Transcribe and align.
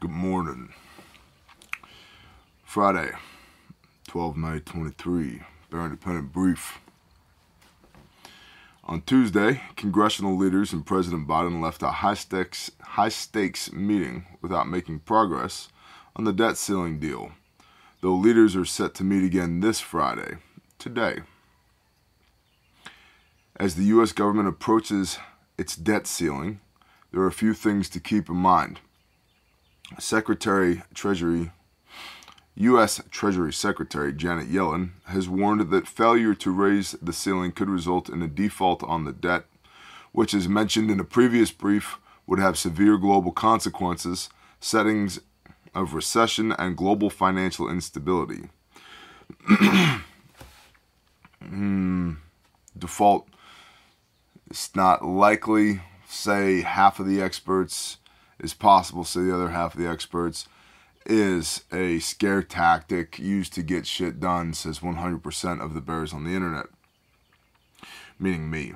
Good 0.00 0.10
morning. 0.10 0.68
Friday, 2.62 3.10
12 4.06 4.36
May 4.36 4.60
23, 4.60 5.42
Bear 5.72 5.86
Independent 5.86 6.32
Brief. 6.32 6.78
On 8.84 9.00
Tuesday, 9.02 9.60
congressional 9.74 10.36
leaders 10.36 10.72
and 10.72 10.86
President 10.86 11.26
Biden 11.26 11.60
left 11.60 11.82
a 11.82 11.88
high 11.88 12.14
stakes, 12.14 12.70
high 12.80 13.08
stakes 13.08 13.72
meeting 13.72 14.24
without 14.40 14.68
making 14.68 15.00
progress 15.00 15.68
on 16.14 16.22
the 16.22 16.32
debt 16.32 16.56
ceiling 16.56 17.00
deal, 17.00 17.32
though 18.00 18.14
leaders 18.14 18.54
are 18.54 18.64
set 18.64 18.94
to 18.94 19.02
meet 19.02 19.24
again 19.24 19.58
this 19.58 19.80
Friday, 19.80 20.36
today. 20.78 21.22
As 23.56 23.74
the 23.74 23.86
U.S. 23.86 24.12
government 24.12 24.46
approaches 24.46 25.18
its 25.58 25.74
debt 25.74 26.06
ceiling, 26.06 26.60
there 27.10 27.20
are 27.20 27.26
a 27.26 27.32
few 27.32 27.52
things 27.52 27.88
to 27.88 27.98
keep 27.98 28.28
in 28.28 28.36
mind. 28.36 28.78
Secretary 29.98 30.82
Treasury 30.94 31.50
U.S. 32.56 33.00
Treasury 33.12 33.52
Secretary 33.52 34.12
Janet 34.12 34.50
Yellen 34.50 34.90
has 35.06 35.28
warned 35.28 35.70
that 35.70 35.86
failure 35.86 36.34
to 36.34 36.50
raise 36.50 36.92
the 37.00 37.12
ceiling 37.12 37.52
could 37.52 37.70
result 37.70 38.08
in 38.08 38.20
a 38.20 38.26
default 38.26 38.82
on 38.82 39.04
the 39.04 39.12
debt, 39.12 39.44
which, 40.10 40.34
as 40.34 40.48
mentioned 40.48 40.90
in 40.90 40.98
a 40.98 41.04
previous 41.04 41.52
brief, 41.52 41.98
would 42.26 42.40
have 42.40 42.58
severe 42.58 42.98
global 42.98 43.30
consequences, 43.30 44.28
settings 44.60 45.20
of 45.72 45.94
recession, 45.94 46.50
and 46.50 46.76
global 46.76 47.10
financial 47.10 47.70
instability. 47.70 48.48
mm, 51.40 52.16
default 52.76 53.28
is 54.50 54.70
not 54.74 55.04
likely, 55.04 55.80
say 56.08 56.62
half 56.62 56.98
of 56.98 57.06
the 57.06 57.22
experts 57.22 57.98
is 58.40 58.54
possible, 58.54 59.04
say 59.04 59.20
the 59.22 59.34
other 59.34 59.50
half 59.50 59.74
of 59.74 59.80
the 59.80 59.88
experts 59.88 60.46
is 61.06 61.64
a 61.72 61.98
scare 62.00 62.42
tactic 62.42 63.18
used 63.18 63.54
to 63.54 63.62
get 63.62 63.86
shit 63.86 64.20
done, 64.20 64.52
says 64.52 64.80
100% 64.80 65.64
of 65.64 65.74
the 65.74 65.80
bears 65.80 66.12
on 66.12 66.24
the 66.24 66.34
internet. 66.34 66.66
Meaning 68.18 68.50
me. 68.50 68.74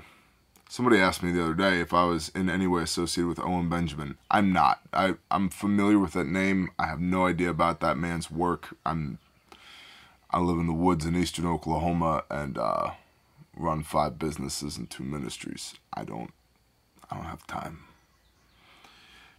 Somebody 0.68 0.98
asked 0.98 1.22
me 1.22 1.32
the 1.32 1.42
other 1.42 1.54
day 1.54 1.80
if 1.80 1.92
I 1.92 2.04
was 2.04 2.30
in 2.30 2.48
any 2.48 2.66
way 2.66 2.82
associated 2.82 3.28
with 3.28 3.38
Owen 3.38 3.68
Benjamin. 3.68 4.16
I'm 4.30 4.52
not. 4.52 4.80
I, 4.92 5.16
I'm 5.30 5.50
familiar 5.50 5.98
with 5.98 6.14
that 6.14 6.26
name. 6.26 6.70
I 6.78 6.86
have 6.86 7.00
no 7.00 7.26
idea 7.26 7.50
about 7.50 7.80
that 7.80 7.98
man's 7.98 8.30
work. 8.30 8.74
I'm 8.86 9.18
I 10.30 10.38
live 10.38 10.58
in 10.58 10.66
the 10.66 10.72
woods 10.72 11.04
in 11.04 11.14
eastern 11.14 11.44
Oklahoma 11.44 12.24
and 12.30 12.56
uh, 12.56 12.92
run 13.54 13.82
five 13.82 14.18
businesses 14.18 14.78
and 14.78 14.88
two 14.88 15.04
ministries. 15.04 15.74
I 15.92 16.04
don't 16.04 16.30
I 17.10 17.16
don't 17.16 17.26
have 17.26 17.46
time. 17.46 17.80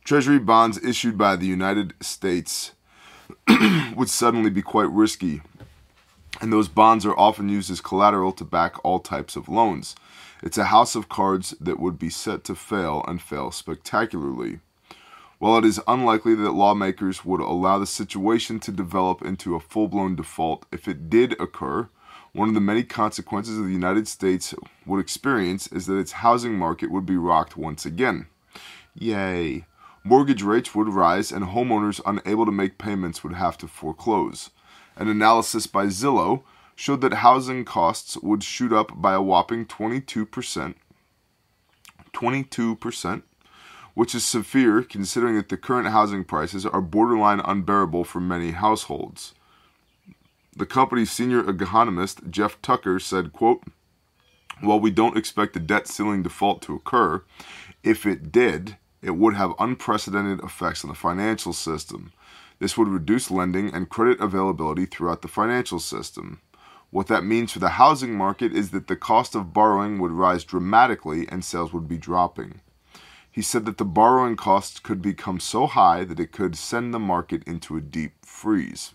Treasury 0.04 0.40
bonds 0.40 0.84
issued 0.84 1.18
by 1.18 1.38
the 1.38 1.46
United 1.46 1.94
States 2.02 2.73
would 3.96 4.09
suddenly 4.09 4.50
be 4.50 4.62
quite 4.62 4.90
risky, 4.90 5.42
and 6.42 6.52
those 6.52 6.68
bonds 6.68 7.06
are 7.06 7.18
often 7.18 7.48
used 7.48 7.72
as 7.72 7.80
collateral 7.80 8.34
to 8.34 8.44
back 8.44 8.76
all 8.84 9.00
types 9.00 9.38
of 9.38 9.48
loans. 9.48 9.96
It's 10.42 10.58
a 10.58 10.66
house 10.66 10.96
of 10.96 11.08
cards 11.08 11.56
that 11.62 11.80
would 11.80 11.98
be 11.98 12.09
set 12.09 12.44
to 12.46 12.56
fail 12.56 13.06
and 13.08 13.22
fail 13.22 13.50
spectacularly. 13.50 14.59
While 15.40 15.58
it 15.59 15.64
is 15.64 15.80
unlikely 15.88 16.36
that 16.36 16.52
lawmakers 16.52 17.24
would 17.24 17.40
allow 17.40 17.80
the 17.80 17.88
situation 17.88 18.59
to 18.59 18.74
develop 18.74 19.22
into 19.22 19.56
a 19.56 19.62
full 19.62 19.88
blown 19.88 20.18
default, 20.18 20.66
if 20.70 20.86
it 20.86 21.09
did 21.09 21.40
occur, 21.40 21.88
one 22.34 22.50
of 22.50 22.56
the 22.56 22.59
many 22.59 22.84
consequences 22.84 23.58
the 23.58 23.72
United 23.72 24.09
States 24.09 24.54
would 24.86 25.00
experience 25.00 25.68
is 25.68 25.86
that 25.86 25.98
its 25.98 26.12
housing 26.12 26.58
market 26.58 26.92
would 26.92 27.06
be 27.06 27.16
rocked 27.16 27.56
once 27.56 27.86
again. 27.86 28.28
Yay! 28.96 29.66
Mortgage 30.04 30.44
rates 30.44 30.76
would 30.76 30.90
rise 30.90 31.32
and 31.32 31.46
homeowners 31.46 32.02
unable 32.06 32.46
to 32.46 32.52
make 32.52 32.78
payments 32.78 33.23
would 33.23 33.34
have 33.34 33.58
to 33.59 33.68
foreclose. 33.68 34.50
An 34.96 35.08
analysis 35.08 35.68
by 35.68 35.86
Zillow 35.88 36.44
showed 36.76 37.02
that 37.02 37.14
housing 37.16 37.66
costs 37.66 38.18
would 38.18 38.44
shoot 38.44 38.74
up 38.74 39.02
by 39.02 39.13
a 39.13 39.22
whopping 39.22 39.66
22%. 39.66 40.75
22%, 42.13 43.24
which 43.94 44.16
is 44.16 44.24
severe 44.24 44.84
considering 44.84 45.36
that 45.36 45.50
the 45.50 45.58
current 45.58 45.88
housing 45.88 46.24
prices 46.24 46.66
are 46.66 46.81
borderline 46.81 47.40
unbearable 47.40 48.03
for 48.03 48.19
many 48.19 48.52
households. 48.52 49.34
The 50.56 50.66
company's 50.68 51.12
senior 51.12 51.47
economist, 51.50 52.30
Jeff 52.30 52.62
Tucker, 52.62 53.00
said, 53.00 53.34
quote, 53.34 53.63
While 54.62 54.80
we 54.80 54.92
don't 54.92 55.18
expect 55.18 55.56
a 55.56 55.59
debt 55.59 55.88
ceiling 55.88 56.22
default 56.22 56.62
to 56.63 56.75
occur, 56.75 57.24
if 57.84 58.06
it 58.06 58.31
did, 58.31 58.78
it 59.03 59.18
would 59.18 59.36
have 59.36 59.53
unprecedented 59.59 60.44
effects 60.44 60.84
on 60.84 60.90
the 60.90 60.96
financial 60.96 61.53
system. 61.53 62.14
This 62.59 62.78
would 62.78 62.88
reduce 62.88 63.30
lending 63.30 63.74
and 63.74 63.90
credit 63.90 64.19
availability 64.22 64.86
throughout 64.86 65.22
the 65.22 65.28
financial 65.28 65.80
system. 65.80 66.40
What 66.90 67.08
that 67.08 67.25
means 67.25 67.52
for 67.52 67.59
the 67.59 67.69
housing 67.69 68.16
market 68.16 68.53
is 68.53 68.72
that 68.72 68.88
the 68.88 68.96
cost 68.96 69.36
of 69.36 69.53
borrowing 69.53 70.00
would 70.00 70.12
rise 70.12 70.44
dramatically 70.44 71.28
and 71.28 71.44
sales 71.44 71.74
would 71.74 71.88
be 71.88 71.97
dropping. 71.97 72.62
He 73.30 73.42
said 73.42 73.66
that 73.66 73.80
the 73.80 73.86
borrowing 73.86 74.36
costs 74.36 74.80
could 74.80 75.02
become 75.02 75.40
so 75.40 75.66
high 75.66 76.03
that 76.03 76.19
it 76.19 76.31
could 76.31 76.56
send 76.56 76.94
the 76.94 77.00
market 77.00 77.44
into 77.46 77.75
a 77.75 77.81
deep 77.81 78.13
freeze. 78.24 78.94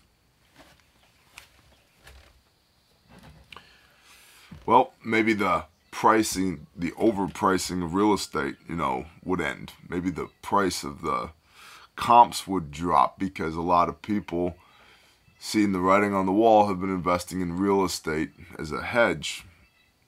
Well, 4.65 4.93
maybe 5.03 5.33
the 5.33 5.65
pricing, 5.91 6.67
the 6.75 6.91
overpricing 6.91 7.83
of 7.83 7.93
real 7.93 8.13
estate, 8.13 8.55
you 8.67 8.75
know, 8.75 9.05
would 9.23 9.41
end. 9.41 9.73
Maybe 9.87 10.09
the 10.09 10.29
price 10.41 10.83
of 10.83 11.01
the 11.01 11.31
comps 11.95 12.47
would 12.47 12.71
drop 12.71 13.19
because 13.19 13.55
a 13.55 13.61
lot 13.61 13.89
of 13.89 14.01
people 14.01 14.55
seeing 15.37 15.71
the 15.71 15.79
writing 15.79 16.13
on 16.13 16.25
the 16.25 16.31
wall 16.31 16.67
have 16.67 16.79
been 16.79 16.89
investing 16.89 17.41
in 17.41 17.57
real 17.57 17.83
estate 17.83 18.31
as 18.57 18.71
a 18.71 18.81
hedge 18.81 19.45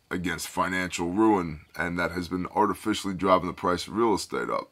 against 0.09 0.47
financial 0.47 1.09
ruin 1.09 1.61
and 1.77 1.97
that 1.97 2.11
has 2.11 2.27
been 2.27 2.47
artificially 2.53 3.13
driving 3.13 3.47
the 3.47 3.53
price 3.53 3.87
of 3.87 3.95
real 3.95 4.13
estate 4.13 4.49
up. 4.49 4.69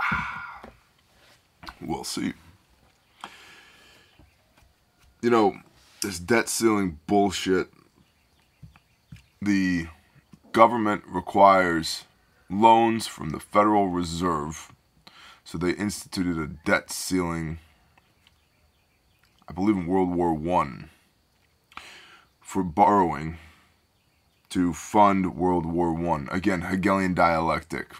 We'll 1.80 2.04
see 2.04 2.32
you 5.24 5.30
know, 5.30 5.56
this 6.02 6.18
debt 6.18 6.50
ceiling 6.50 7.00
bullshit, 7.06 7.68
the 9.40 9.86
government 10.52 11.02
requires 11.08 12.04
loans 12.50 13.06
from 13.06 13.30
the 13.30 13.40
Federal 13.40 13.88
Reserve. 13.88 14.70
So 15.42 15.56
they 15.56 15.70
instituted 15.70 16.38
a 16.38 16.46
debt 16.66 16.90
ceiling, 16.90 17.58
I 19.48 19.54
believe 19.54 19.78
in 19.78 19.86
World 19.86 20.14
War 20.14 20.34
One, 20.34 20.90
for 22.42 22.62
borrowing 22.62 23.38
to 24.50 24.74
fund 24.74 25.34
World 25.34 25.64
War 25.64 25.94
One. 25.94 26.28
Again, 26.30 26.60
Hegelian 26.60 27.14
dialectic. 27.14 27.92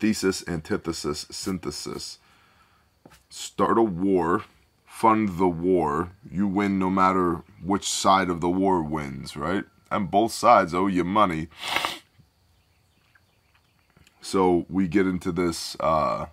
Thesis, 0.00 0.42
antithesis, 0.48 1.26
synthesis. 1.30 2.18
Start 3.28 3.76
a 3.76 3.82
war 3.82 4.44
fund 4.96 5.36
the 5.36 5.46
war. 5.46 6.12
You 6.30 6.46
win 6.46 6.78
no 6.78 6.88
matter 6.88 7.42
which 7.62 7.86
side 7.86 8.30
of 8.30 8.40
the 8.40 8.48
war 8.48 8.82
wins, 8.82 9.36
right? 9.36 9.64
And 9.90 10.10
both 10.10 10.32
sides 10.32 10.72
owe 10.72 10.86
you 10.86 11.04
money. 11.04 11.48
So 14.22 14.64
we 14.70 14.88
get 14.88 15.06
into 15.06 15.32
this 15.32 15.76
uh, 15.80 16.26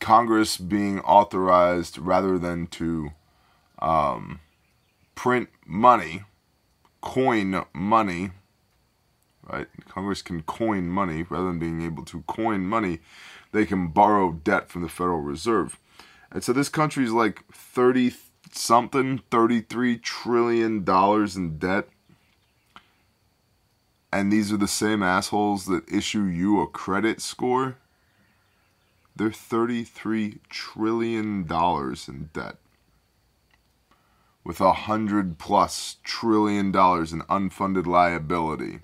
Congress 0.00 0.56
being 0.56 0.98
authorized 1.02 1.96
rather 1.96 2.40
than 2.40 2.66
to 2.78 3.12
um, 3.78 4.40
print 5.14 5.48
money, 5.64 6.24
coin 7.00 7.64
money, 7.72 8.32
right? 9.48 9.68
Congress 9.88 10.22
can 10.22 10.42
coin 10.42 10.88
money 10.88 11.22
rather 11.22 11.46
than 11.46 11.60
being 11.60 11.82
able 11.82 12.04
to 12.06 12.22
coin 12.22 12.62
money. 12.66 12.98
They 13.52 13.64
can 13.64 13.88
borrow 13.88 14.32
debt 14.32 14.70
from 14.70 14.82
the 14.82 14.88
Federal 14.88 15.20
Reserve. 15.20 15.78
And 16.32 16.42
so 16.42 16.52
this 16.52 16.70
country 16.70 17.04
is 17.04 17.12
like 17.12 17.44
30 17.52 18.12
something, 18.52 19.20
33 19.30 19.98
trillion 19.98 20.82
dollars 20.82 21.36
in 21.36 21.58
debt. 21.58 21.88
And 24.10 24.32
these 24.32 24.52
are 24.52 24.58
the 24.58 24.68
same 24.68 25.02
assholes 25.02 25.66
that 25.66 25.90
issue 25.90 26.24
you 26.24 26.60
a 26.60 26.66
credit 26.66 27.20
score. 27.20 27.76
They're 29.14 29.30
33 29.30 30.38
trillion 30.48 31.46
dollars 31.46 32.08
in 32.08 32.30
debt. 32.32 32.56
With 34.44 34.60
a 34.60 34.72
hundred 34.72 35.38
plus 35.38 35.96
trillion 36.02 36.72
dollars 36.72 37.12
in 37.12 37.20
unfunded 37.22 37.86
liability. 37.86 38.80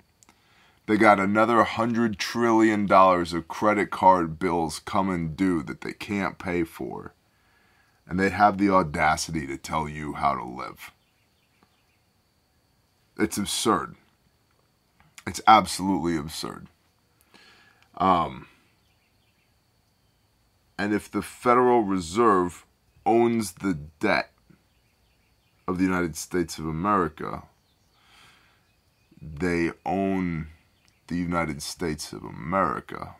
They 0.85 0.97
got 0.97 1.19
another 1.19 1.63
hundred 1.63 2.17
trillion 2.17 2.85
dollars 2.85 3.33
of 3.33 3.47
credit 3.47 3.91
card 3.91 4.39
bills 4.39 4.79
coming 4.79 5.33
due 5.33 5.61
that 5.63 5.81
they 5.81 5.93
can't 5.93 6.39
pay 6.39 6.63
for 6.63 7.13
and 8.09 8.19
they 8.19 8.31
have 8.31 8.57
the 8.57 8.71
audacity 8.71 9.45
to 9.45 9.55
tell 9.55 9.87
you 9.87 10.13
how 10.13 10.33
to 10.33 10.43
live. 10.43 10.91
It's 13.19 13.37
absurd. 13.37 13.95
It's 15.27 15.41
absolutely 15.45 16.17
absurd. 16.17 16.67
Um, 17.97 18.47
and 20.79 20.91
if 20.91 21.11
the 21.11 21.21
Federal 21.21 21.83
Reserve 21.83 22.65
owns 23.05 23.51
the 23.51 23.77
debt 23.99 24.31
of 25.67 25.77
the 25.77 25.83
United 25.83 26.15
States 26.15 26.57
of 26.57 26.65
America, 26.65 27.43
they 29.21 29.71
own 29.85 30.47
the 31.07 31.17
United 31.17 31.61
States 31.61 32.11
of 32.11 32.23
America. 32.23 33.15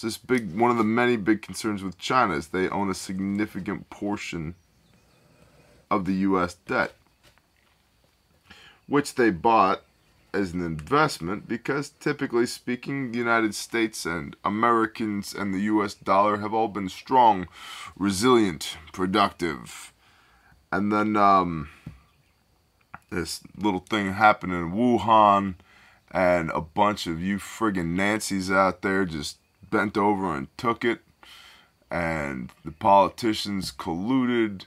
It's 0.00 0.16
this 0.16 0.16
big 0.16 0.58
one 0.58 0.70
of 0.70 0.78
the 0.78 0.82
many 0.82 1.18
big 1.18 1.42
concerns 1.42 1.82
with 1.82 1.98
China 1.98 2.32
is 2.32 2.48
they 2.48 2.70
own 2.70 2.88
a 2.88 2.94
significant 2.94 3.90
portion 3.90 4.54
of 5.90 6.06
the 6.06 6.14
US 6.14 6.54
debt 6.54 6.94
which 8.86 9.16
they 9.16 9.28
bought 9.28 9.82
as 10.32 10.54
an 10.54 10.64
investment 10.64 11.46
because 11.46 11.90
typically 12.00 12.46
speaking 12.46 13.12
the 13.12 13.18
United 13.18 13.54
States 13.54 14.06
and 14.06 14.36
Americans 14.42 15.34
and 15.34 15.52
the 15.52 15.60
US 15.74 15.92
dollar 15.92 16.38
have 16.38 16.54
all 16.54 16.68
been 16.68 16.88
strong, 16.88 17.46
resilient, 17.94 18.78
productive. 18.94 19.92
And 20.72 20.90
then 20.90 21.14
um, 21.14 21.68
this 23.10 23.42
little 23.54 23.80
thing 23.80 24.14
happened 24.14 24.54
in 24.54 24.72
Wuhan 24.72 25.56
and 26.10 26.50
a 26.52 26.62
bunch 26.62 27.06
of 27.06 27.20
you 27.20 27.36
friggin' 27.36 27.96
Nancy's 27.96 28.50
out 28.50 28.80
there 28.80 29.04
just 29.04 29.36
bent 29.70 29.96
over 29.96 30.34
and 30.34 30.48
took 30.56 30.84
it 30.84 31.00
and 31.90 32.52
the 32.64 32.70
politicians 32.70 33.72
colluded 33.72 34.64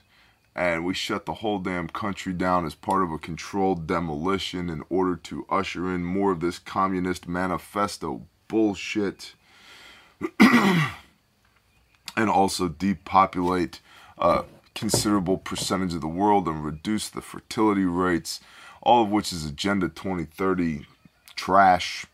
and 0.56 0.84
we 0.84 0.94
shut 0.94 1.26
the 1.26 1.34
whole 1.34 1.58
damn 1.58 1.88
country 1.88 2.32
down 2.32 2.64
as 2.64 2.74
part 2.74 3.02
of 3.02 3.10
a 3.10 3.18
controlled 3.18 3.86
demolition 3.86 4.70
in 4.70 4.82
order 4.88 5.16
to 5.16 5.46
usher 5.50 5.92
in 5.92 6.04
more 6.04 6.30
of 6.32 6.40
this 6.40 6.58
communist 6.58 7.26
manifesto 7.26 8.22
bullshit 8.46 9.34
and 10.40 12.30
also 12.30 12.68
depopulate 12.68 13.80
a 14.18 14.44
considerable 14.74 15.38
percentage 15.38 15.94
of 15.94 16.00
the 16.00 16.08
world 16.08 16.46
and 16.46 16.64
reduce 16.64 17.08
the 17.08 17.22
fertility 17.22 17.84
rates 17.84 18.40
all 18.82 19.02
of 19.02 19.08
which 19.08 19.32
is 19.32 19.46
agenda 19.46 19.88
2030 19.88 20.86
trash 21.34 22.06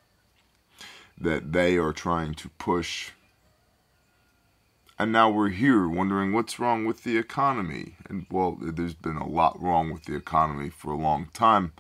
that 1.20 1.52
they 1.52 1.76
are 1.76 1.92
trying 1.92 2.34
to 2.34 2.48
push 2.50 3.10
and 5.00 5.12
now 5.12 5.30
we're 5.30 5.48
here 5.48 5.88
wondering 5.88 6.34
what's 6.34 6.60
wrong 6.60 6.84
with 6.84 7.04
the 7.04 7.16
economy. 7.16 7.94
And 8.06 8.26
well, 8.30 8.58
there's 8.60 8.92
been 8.92 9.16
a 9.16 9.26
lot 9.26 9.58
wrong 9.58 9.90
with 9.90 10.04
the 10.04 10.14
economy 10.14 10.68
for 10.68 10.92
a 10.92 10.98
long 10.98 11.30
time, 11.32 11.72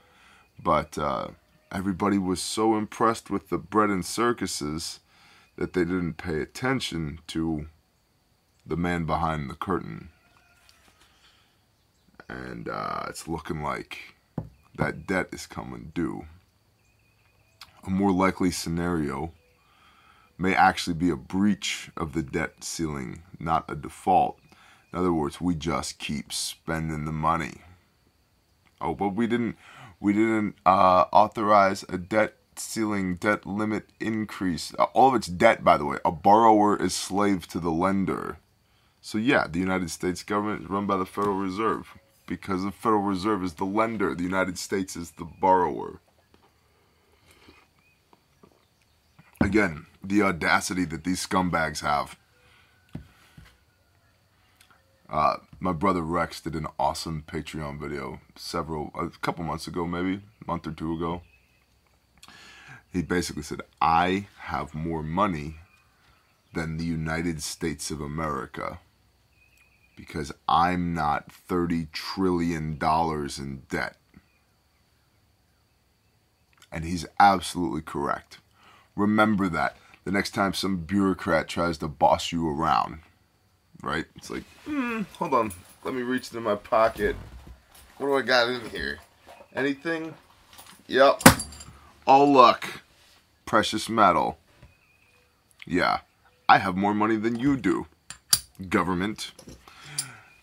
but 0.58 0.96
uh, 0.96 1.28
everybody 1.70 2.16
was 2.16 2.40
so 2.40 2.78
impressed 2.78 3.28
with 3.28 3.50
the 3.50 3.58
bread 3.58 3.90
and 3.90 4.06
circuses 4.06 5.00
that 5.56 5.74
they 5.74 5.84
didn't 5.84 6.14
pay 6.14 6.40
attention 6.40 7.18
to 7.26 7.66
the 8.64 8.78
man 8.78 9.04
behind 9.04 9.50
the 9.50 9.54
curtain. 9.54 10.08
And 12.26 12.70
uh, 12.70 13.04
it's 13.10 13.28
looking 13.28 13.62
like 13.62 14.14
that 14.76 15.06
debt 15.06 15.28
is 15.30 15.46
coming 15.46 15.92
due. 15.94 16.24
A 17.86 17.90
more 17.90 18.12
likely 18.12 18.50
scenario 18.50 19.32
may 20.36 20.54
actually 20.54 20.94
be 20.94 21.10
a 21.10 21.16
breach 21.16 21.90
of 21.96 22.12
the 22.12 22.22
debt 22.22 22.62
ceiling, 22.64 23.22
not 23.38 23.70
a 23.70 23.74
default. 23.74 24.38
In 24.92 24.98
other 24.98 25.12
words, 25.12 25.40
we 25.40 25.54
just 25.54 25.98
keep 25.98 26.32
spending 26.32 27.04
the 27.04 27.12
money. 27.12 27.62
Oh, 28.80 28.94
but 28.94 29.10
we 29.10 29.26
didn't 29.26 29.56
we 30.00 30.12
didn't 30.12 30.56
uh, 30.64 31.04
authorize 31.12 31.84
a 31.88 31.98
debt 31.98 32.34
ceiling 32.56 33.16
debt 33.16 33.46
limit 33.46 33.86
increase. 34.00 34.74
Uh, 34.78 34.84
all 34.94 35.10
of 35.10 35.14
it's 35.14 35.26
debt, 35.26 35.62
by 35.62 35.76
the 35.76 35.84
way. 35.84 35.98
A 36.04 36.12
borrower 36.12 36.80
is 36.80 36.94
slave 36.94 37.46
to 37.48 37.60
the 37.60 37.70
lender. 37.70 38.38
So 39.00 39.18
yeah, 39.18 39.46
the 39.46 39.58
United 39.58 39.90
States 39.90 40.22
government 40.22 40.62
is 40.62 40.70
run 40.70 40.86
by 40.86 40.96
the 40.96 41.06
Federal 41.06 41.36
Reserve 41.36 41.98
because 42.26 42.62
the 42.62 42.70
Federal 42.70 43.02
Reserve 43.02 43.42
is 43.44 43.54
the 43.54 43.64
lender. 43.64 44.14
The 44.14 44.22
United 44.22 44.58
States 44.58 44.96
is 44.96 45.12
the 45.12 45.24
borrower. 45.24 46.00
Again, 49.50 49.86
the 50.00 50.22
audacity 50.22 50.84
that 50.84 51.02
these 51.02 51.26
scumbags 51.26 51.80
have. 51.80 52.16
Uh, 55.08 55.38
my 55.58 55.72
brother 55.72 56.02
Rex 56.02 56.40
did 56.40 56.54
an 56.54 56.68
awesome 56.78 57.24
Patreon 57.26 57.80
video 57.80 58.20
several, 58.36 58.92
a 58.94 59.08
couple 59.08 59.42
months 59.42 59.66
ago, 59.66 59.88
maybe 59.88 60.20
a 60.40 60.46
month 60.46 60.68
or 60.68 60.70
two 60.70 60.94
ago. 60.94 61.22
He 62.92 63.02
basically 63.02 63.42
said, 63.42 63.62
I 63.82 64.28
have 64.38 64.72
more 64.72 65.02
money 65.02 65.56
than 66.54 66.76
the 66.76 66.84
United 66.84 67.42
States 67.42 67.90
of 67.90 68.00
America 68.00 68.78
because 69.96 70.30
I'm 70.46 70.94
not 70.94 71.32
$30 71.48 71.90
trillion 71.90 72.78
in 72.80 73.62
debt. 73.68 73.96
And 76.70 76.84
he's 76.84 77.04
absolutely 77.18 77.82
correct. 77.82 78.38
Remember 78.96 79.48
that 79.48 79.76
the 80.04 80.10
next 80.10 80.30
time 80.30 80.54
some 80.54 80.78
bureaucrat 80.78 81.48
tries 81.48 81.78
to 81.78 81.88
boss 81.88 82.32
you 82.32 82.48
around, 82.48 83.00
right? 83.82 84.06
It's 84.16 84.30
like, 84.30 84.44
hmm, 84.64 85.02
hold 85.18 85.34
on, 85.34 85.52
let 85.84 85.94
me 85.94 86.02
reach 86.02 86.28
into 86.28 86.40
my 86.40 86.56
pocket. 86.56 87.16
What 87.98 88.06
do 88.06 88.16
I 88.16 88.22
got 88.22 88.48
in 88.48 88.68
here? 88.70 88.98
Anything? 89.54 90.14
Yep. 90.86 91.22
All 92.06 92.32
luck. 92.32 92.82
Precious 93.46 93.88
metal. 93.88 94.38
Yeah, 95.66 96.00
I 96.48 96.58
have 96.58 96.76
more 96.76 96.94
money 96.94 97.16
than 97.16 97.38
you 97.38 97.56
do. 97.56 97.86
Government. 98.68 99.32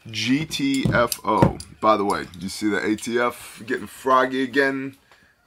GTFO. 0.08 1.62
By 1.82 1.98
the 1.98 2.06
way, 2.06 2.26
you 2.40 2.50
see 2.50 2.70
the 2.70 2.80
ATF 2.80 3.66
getting 3.66 3.88
froggy 3.88 4.44
again? 4.44 4.96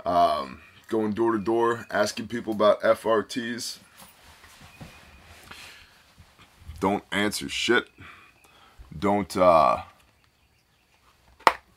Um, 0.05 0.61
going 0.91 1.13
door 1.13 1.33
to 1.33 1.39
door, 1.39 1.87
asking 1.91 2.27
people 2.27 2.53
about 2.53 2.81
FRTs. 2.83 3.79
Don't 6.81 7.05
answer 7.13 7.49
shit. 7.49 7.89
Don't, 8.99 9.35
uh, 9.37 9.83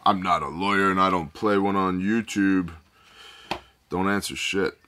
I'm 0.04 0.22
not 0.22 0.42
a 0.42 0.48
lawyer 0.48 0.90
and 0.90 1.00
I 1.00 1.12
don't 1.12 1.32
play 1.32 1.58
one 1.58 1.76
on 1.76 2.02
YouTube. 2.02 2.72
Don't 3.90 4.10
answer 4.10 4.36
shit. 4.36 4.80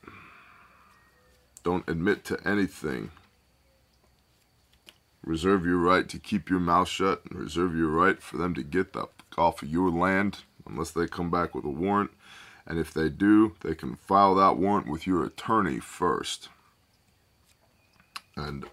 Don't 1.64 1.88
admit 1.88 2.26
to 2.26 2.40
anything. 2.46 3.12
Reserve 5.24 5.66
your 5.66 5.78
right 5.78 6.10
to 6.10 6.18
keep 6.18 6.50
your 6.50 6.60
mouth 6.60 6.88
shut 6.88 7.22
and 7.30 7.40
reserve 7.40 7.76
your 7.76 7.90
right 7.90 8.22
for 8.22 8.38
them 8.38 8.56
to 8.56 8.64
get 8.64 8.94
the 8.94 9.08
off 9.38 9.62
of 9.62 9.70
your 9.70 9.92
land 9.92 10.40
unless 10.68 10.92
they 10.92 11.06
come 11.06 11.30
back 11.30 11.54
with 11.54 11.66
a 11.66 11.70
warrant. 11.70 12.10
And 12.68 12.80
if 12.80 12.94
they 12.94 13.10
do, 13.10 13.56
they 13.62 13.76
can 13.76 13.96
file 13.96 14.36
that 14.36 14.58
warrant 14.58 14.88
with 14.88 15.06
your 15.06 15.24
attorney 15.24 15.80
first. 15.80 16.50
And 18.36 18.66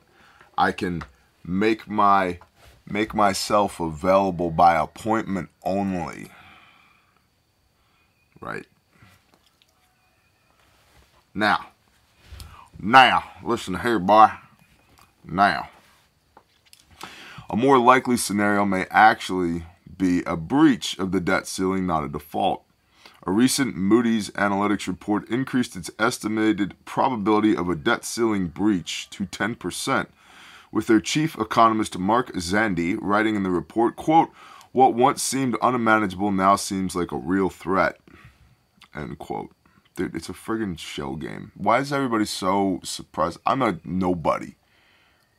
I 0.57 0.73
can 0.73 1.05
make 1.45 1.89
my 1.89 2.39
make 2.87 3.15
myself 3.15 3.79
available 3.79 4.51
by 4.51 4.77
appointment 4.77 5.51
only. 5.63 6.29
Right. 8.41 8.67
Now, 11.35 11.69
now, 12.79 13.25
listen 13.43 13.81
here, 13.81 13.99
boy. 13.99 14.31
Now, 15.25 15.71
a 17.49 17.57
more 17.57 17.79
likely 17.79 18.17
scenario 18.17 18.65
may 18.65 18.87
actually 18.91 19.65
be 19.97 20.23
a 20.25 20.37
breach 20.37 20.99
of 20.99 21.13
the 21.13 21.21
debt 21.21 21.47
ceiling, 21.47 21.87
not 21.87 22.03
a 22.03 22.09
default. 22.09 22.65
A 23.25 23.31
recent 23.31 23.77
Moody's 23.77 24.31
Analytics 24.31 24.89
report 24.89 25.29
increased 25.29 25.77
its 25.77 25.93
estimated 25.97 26.75
probability 26.85 27.57
of 27.57 27.69
a 27.69 27.77
debt 27.77 28.05
ceiling 28.05 28.49
breach 28.49 29.09
to 29.11 29.27
10% 29.27 30.09
with 30.73 30.89
their 30.89 30.99
chief 31.01 31.39
economist 31.39 31.97
Mark 31.99 32.33
Zandi 32.33 32.99
writing 33.01 33.37
in 33.37 33.45
the 33.45 33.51
report, 33.51 33.95
quote, 33.95 34.31
what 34.73 34.95
once 34.95 35.23
seemed 35.23 35.57
unmanageable 35.63 36.33
now 36.33 36.57
seems 36.57 36.97
like 36.97 37.13
a 37.13 37.17
real 37.17 37.49
threat, 37.49 38.01
end 38.95 39.19
quote. 39.19 39.53
Dude, 39.95 40.17
it's 40.17 40.31
a 40.31 40.33
friggin' 40.33 40.79
shell 40.79 41.15
game. 41.15 41.53
Why 41.55 41.79
is 41.79 41.93
everybody 41.93 42.25
so 42.25 42.81
surprised? 42.83 43.39
I'm 43.45 43.61
a 43.61 43.79
nobody. 43.85 44.55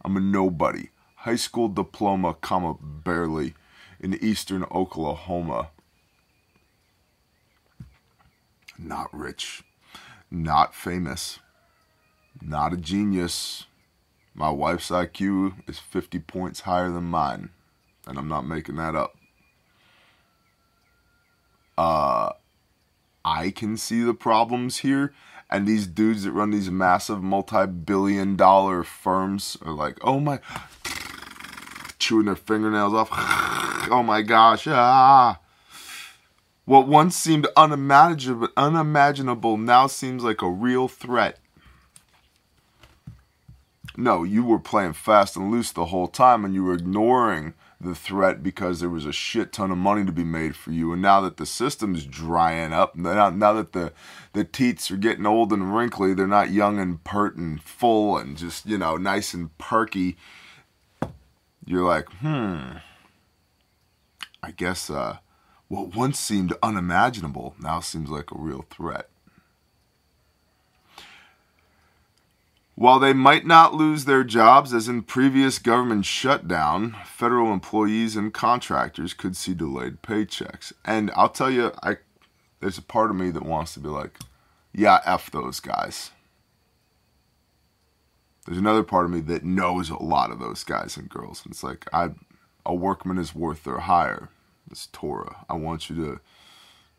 I'm 0.05 0.15
a 0.15 0.19
nobody. 0.19 0.89
High 1.15 1.35
school 1.35 1.67
diploma, 1.67 2.35
comma, 2.35 2.75
barely, 2.79 3.55
in 3.99 4.13
eastern 4.23 4.63
Oklahoma. 4.71 5.69
Not 8.77 9.13
rich. 9.13 9.63
Not 10.31 10.73
famous. 10.73 11.39
Not 12.41 12.73
a 12.73 12.77
genius 12.77 13.65
my 14.35 14.49
wife's 14.49 14.89
IQ 14.89 15.69
is 15.69 15.79
50 15.79 16.19
points 16.19 16.61
higher 16.61 16.89
than 16.89 17.03
mine, 17.03 17.49
and 18.07 18.17
I'm 18.17 18.27
not 18.27 18.47
making 18.47 18.77
that 18.77 18.95
up. 18.95 19.15
Uh, 21.77 22.31
I 23.23 23.51
can 23.51 23.77
see 23.77 24.01
the 24.01 24.13
problems 24.13 24.77
here. 24.77 25.13
And 25.49 25.67
these 25.67 25.85
dudes 25.85 26.23
that 26.23 26.31
run 26.31 26.49
these 26.49 26.71
massive 26.71 27.21
multi 27.21 27.67
billion 27.67 28.35
dollar 28.35 28.83
firms 28.83 29.55
are 29.61 29.73
like, 29.73 29.99
oh 30.01 30.19
my, 30.19 30.39
chewing 31.99 32.25
their 32.25 32.35
fingernails 32.35 32.93
off. 32.93 33.09
oh 33.91 34.01
my 34.03 34.23
gosh, 34.23 34.65
ah. 34.67 35.39
What 36.65 36.87
once 36.87 37.15
seemed 37.15 37.47
unimaginable, 37.57 38.47
unimaginable 38.55 39.57
now 39.57 39.87
seems 39.87 40.23
like 40.23 40.41
a 40.41 40.49
real 40.49 40.87
threat. 40.87 41.39
No, 43.97 44.23
you 44.23 44.43
were 44.43 44.59
playing 44.59 44.93
fast 44.93 45.35
and 45.35 45.51
loose 45.51 45.71
the 45.71 45.85
whole 45.85 46.07
time 46.07 46.45
and 46.45 46.53
you 46.53 46.63
were 46.63 46.73
ignoring 46.73 47.53
the 47.79 47.93
threat 47.93 48.41
because 48.41 48.79
there 48.79 48.89
was 48.89 49.05
a 49.05 49.11
shit 49.11 49.51
ton 49.51 49.71
of 49.71 49.77
money 49.77 50.05
to 50.05 50.11
be 50.11 50.23
made 50.23 50.55
for 50.55 50.71
you. 50.71 50.93
And 50.93 51.01
now 51.01 51.21
that 51.21 51.37
the 51.37 51.45
system's 51.45 52.05
drying 52.05 52.71
up, 52.71 52.95
now, 52.95 53.29
now 53.29 53.53
that 53.53 53.73
the, 53.73 53.91
the 54.31 54.45
teats 54.45 54.89
are 54.89 54.97
getting 54.97 55.25
old 55.25 55.51
and 55.51 55.75
wrinkly, 55.75 56.13
they're 56.13 56.27
not 56.27 56.51
young 56.51 56.79
and 56.79 57.03
pert 57.03 57.35
and 57.35 57.61
full 57.61 58.17
and 58.17 58.37
just, 58.37 58.65
you 58.65 58.77
know, 58.77 58.95
nice 58.95 59.33
and 59.33 59.55
perky. 59.57 60.15
You're 61.65 61.85
like, 61.85 62.09
hmm, 62.13 62.77
I 64.41 64.51
guess, 64.51 64.89
uh, 64.89 65.17
what 65.73 65.95
once 65.95 66.19
seemed 66.19 66.53
unimaginable 66.61 67.55
now 67.59 67.79
seems 67.79 68.11
like 68.11 68.31
a 68.31 68.37
real 68.37 68.63
threat. 68.69 69.09
While 72.75 72.99
they 72.99 73.13
might 73.13 73.47
not 73.47 73.73
lose 73.73 74.05
their 74.05 74.23
jobs, 74.23 74.71
as 74.71 74.87
in 74.87 75.01
previous 75.01 75.57
government 75.57 76.05
shutdown, 76.05 76.95
federal 77.05 77.51
employees 77.51 78.15
and 78.15 78.31
contractors 78.31 79.15
could 79.15 79.35
see 79.35 79.55
delayed 79.55 80.03
paychecks. 80.03 80.73
And 80.85 81.09
I'll 81.15 81.29
tell 81.29 81.49
you, 81.49 81.71
I 81.81 81.97
there's 82.59 82.77
a 82.77 82.83
part 82.83 83.09
of 83.09 83.15
me 83.15 83.31
that 83.31 83.43
wants 83.43 83.73
to 83.73 83.79
be 83.79 83.89
like, 83.89 84.19
yeah, 84.73 84.99
F 85.05 85.31
those 85.31 85.59
guys. 85.59 86.11
There's 88.45 88.59
another 88.59 88.83
part 88.83 89.05
of 89.05 89.11
me 89.11 89.21
that 89.21 89.43
knows 89.43 89.89
a 89.89 89.97
lot 89.97 90.29
of 90.29 90.39
those 90.39 90.63
guys 90.63 90.97
and 90.97 91.09
girls. 91.09 91.41
And 91.43 91.51
it's 91.51 91.63
like, 91.63 91.87
I, 91.91 92.11
a 92.63 92.75
workman 92.75 93.17
is 93.17 93.33
worth 93.33 93.63
their 93.63 93.79
hire. 93.79 94.29
It's 94.69 94.87
Torah. 94.87 95.45
I 95.49 95.55
want 95.55 95.89
you 95.89 95.95
to, 95.97 96.19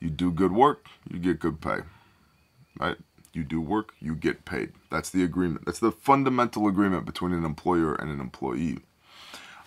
you 0.00 0.11
do 0.11 0.30
good 0.30 0.52
work, 0.52 0.87
you 1.11 1.18
get 1.18 1.40
good 1.40 1.61
pay. 1.61 1.78
Right? 2.78 2.97
You 3.33 3.42
do 3.42 3.61
work, 3.61 3.94
you 4.00 4.14
get 4.14 4.44
paid. 4.44 4.73
That's 4.90 5.11
the 5.11 5.25
agreement. 5.25 5.66
That's 5.66 5.80
the 5.80 5.92
fundamental 5.92 6.68
agreement 6.68 7.04
between 7.04 7.33
an 7.33 7.44
employer 7.44 7.94
and 7.94 8.11
an 8.11 8.21
employee. 8.21 8.78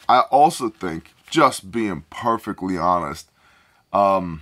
I 0.08 0.22
also 0.22 0.70
think, 0.70 1.14
just 1.30 1.70
being 1.72 2.06
perfectly 2.10 2.78
honest, 2.78 3.30
um, 3.92 4.42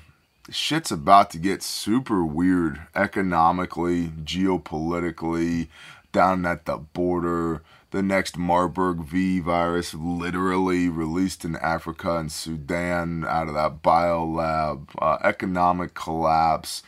shit's 0.52 0.92
about 0.92 1.32
to 1.32 1.40
get 1.40 1.64
super 1.64 2.24
weird 2.24 2.82
economically, 2.94 4.10
geopolitically, 4.10 5.70
down 6.12 6.46
at 6.46 6.66
the 6.66 6.78
border 6.78 7.64
the 7.96 8.04
next 8.04 8.38
Marburg 8.38 9.06
V 9.06 9.40
virus, 9.40 9.94
literally 9.94 10.90
released 10.90 11.46
in 11.46 11.56
Africa 11.56 12.18
and 12.18 12.30
Sudan 12.30 13.24
out 13.26 13.48
of 13.48 13.54
that 13.54 13.82
biolab, 13.82 14.90
uh, 15.00 15.18
economic 15.24 15.94
collapse, 15.94 16.84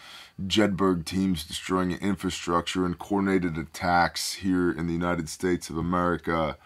Jedburgh 0.46 1.06
teams 1.06 1.46
destroying 1.46 1.94
infrastructure 1.94 2.86
and 2.86 3.00
coordinated 3.00 3.58
attacks 3.58 4.34
here 4.34 4.70
in 4.70 4.88
the 4.88 4.92
United 4.92 5.30
States 5.30 5.70
of 5.70 5.78
America. 5.78 6.58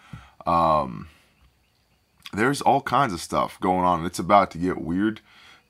Um, 0.44 1.06
there's 2.32 2.60
all 2.60 2.80
kinds 2.80 3.12
of 3.12 3.20
stuff 3.20 3.60
going 3.60 3.84
on. 3.84 4.04
It's 4.04 4.18
about 4.18 4.50
to 4.50 4.58
get 4.58 4.80
weird. 4.80 5.20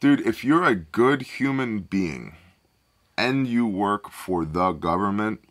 Dude, 0.01 0.27
if 0.27 0.45
you're 0.45 0.65
a 0.65 0.75
good 0.75 1.21
human 1.21 1.81
being 1.81 2.37
and 3.19 3.47
you 3.47 3.67
work 3.67 4.11
for 4.11 4.47
the 4.47 4.73
government, 4.73 5.45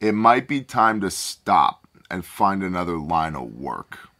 it 0.00 0.12
might 0.12 0.46
be 0.46 0.60
time 0.60 1.00
to 1.00 1.10
stop 1.10 1.79
and 2.10 2.24
find 2.24 2.62
another 2.62 2.98
line 2.98 3.36
of 3.36 3.54
work. 3.54 4.10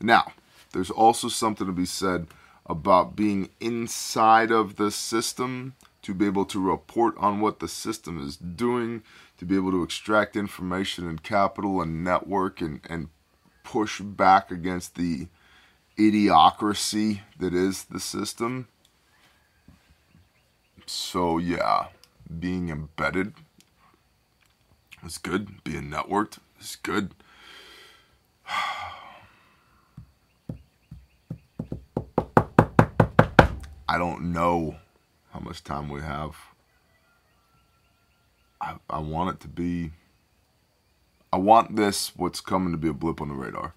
Now, 0.00 0.32
there's 0.72 0.90
also 0.90 1.28
something 1.28 1.66
to 1.66 1.72
be 1.72 1.86
said 1.86 2.26
about 2.66 3.16
being 3.16 3.50
inside 3.60 4.50
of 4.50 4.76
the 4.76 4.90
system 4.90 5.74
to 6.02 6.14
be 6.14 6.26
able 6.26 6.44
to 6.44 6.60
report 6.60 7.16
on 7.18 7.40
what 7.40 7.58
the 7.58 7.68
system 7.68 8.24
is 8.24 8.36
doing, 8.36 9.02
to 9.38 9.44
be 9.44 9.56
able 9.56 9.72
to 9.72 9.82
extract 9.82 10.36
information 10.36 11.08
and 11.08 11.22
capital 11.22 11.80
and 11.80 12.04
network 12.04 12.60
and, 12.60 12.80
and 12.88 13.08
push 13.64 14.00
back 14.00 14.50
against 14.50 14.94
the 14.94 15.26
idiocracy 15.98 17.20
that 17.38 17.54
is 17.54 17.84
the 17.84 17.98
system. 17.98 18.68
So, 20.86 21.38
yeah, 21.38 21.86
being 22.38 22.68
embedded 22.68 23.34
it's 25.06 25.18
good. 25.18 25.62
Being 25.62 25.90
networked 25.90 26.38
It's 26.58 26.76
good. 26.76 27.14
I 33.88 33.98
don't 33.98 34.32
know 34.32 34.76
how 35.32 35.38
much 35.38 35.62
time 35.62 35.88
we 35.88 36.00
have. 36.00 36.34
I, 38.60 38.74
I 38.90 38.98
want 38.98 39.36
it 39.36 39.40
to 39.42 39.48
be. 39.48 39.92
I 41.32 41.36
want 41.38 41.76
this, 41.76 42.16
what's 42.16 42.40
coming 42.40 42.72
to 42.72 42.78
be 42.78 42.88
a 42.88 42.92
blip 42.92 43.20
on 43.20 43.28
the 43.28 43.34
radar. 43.34 43.74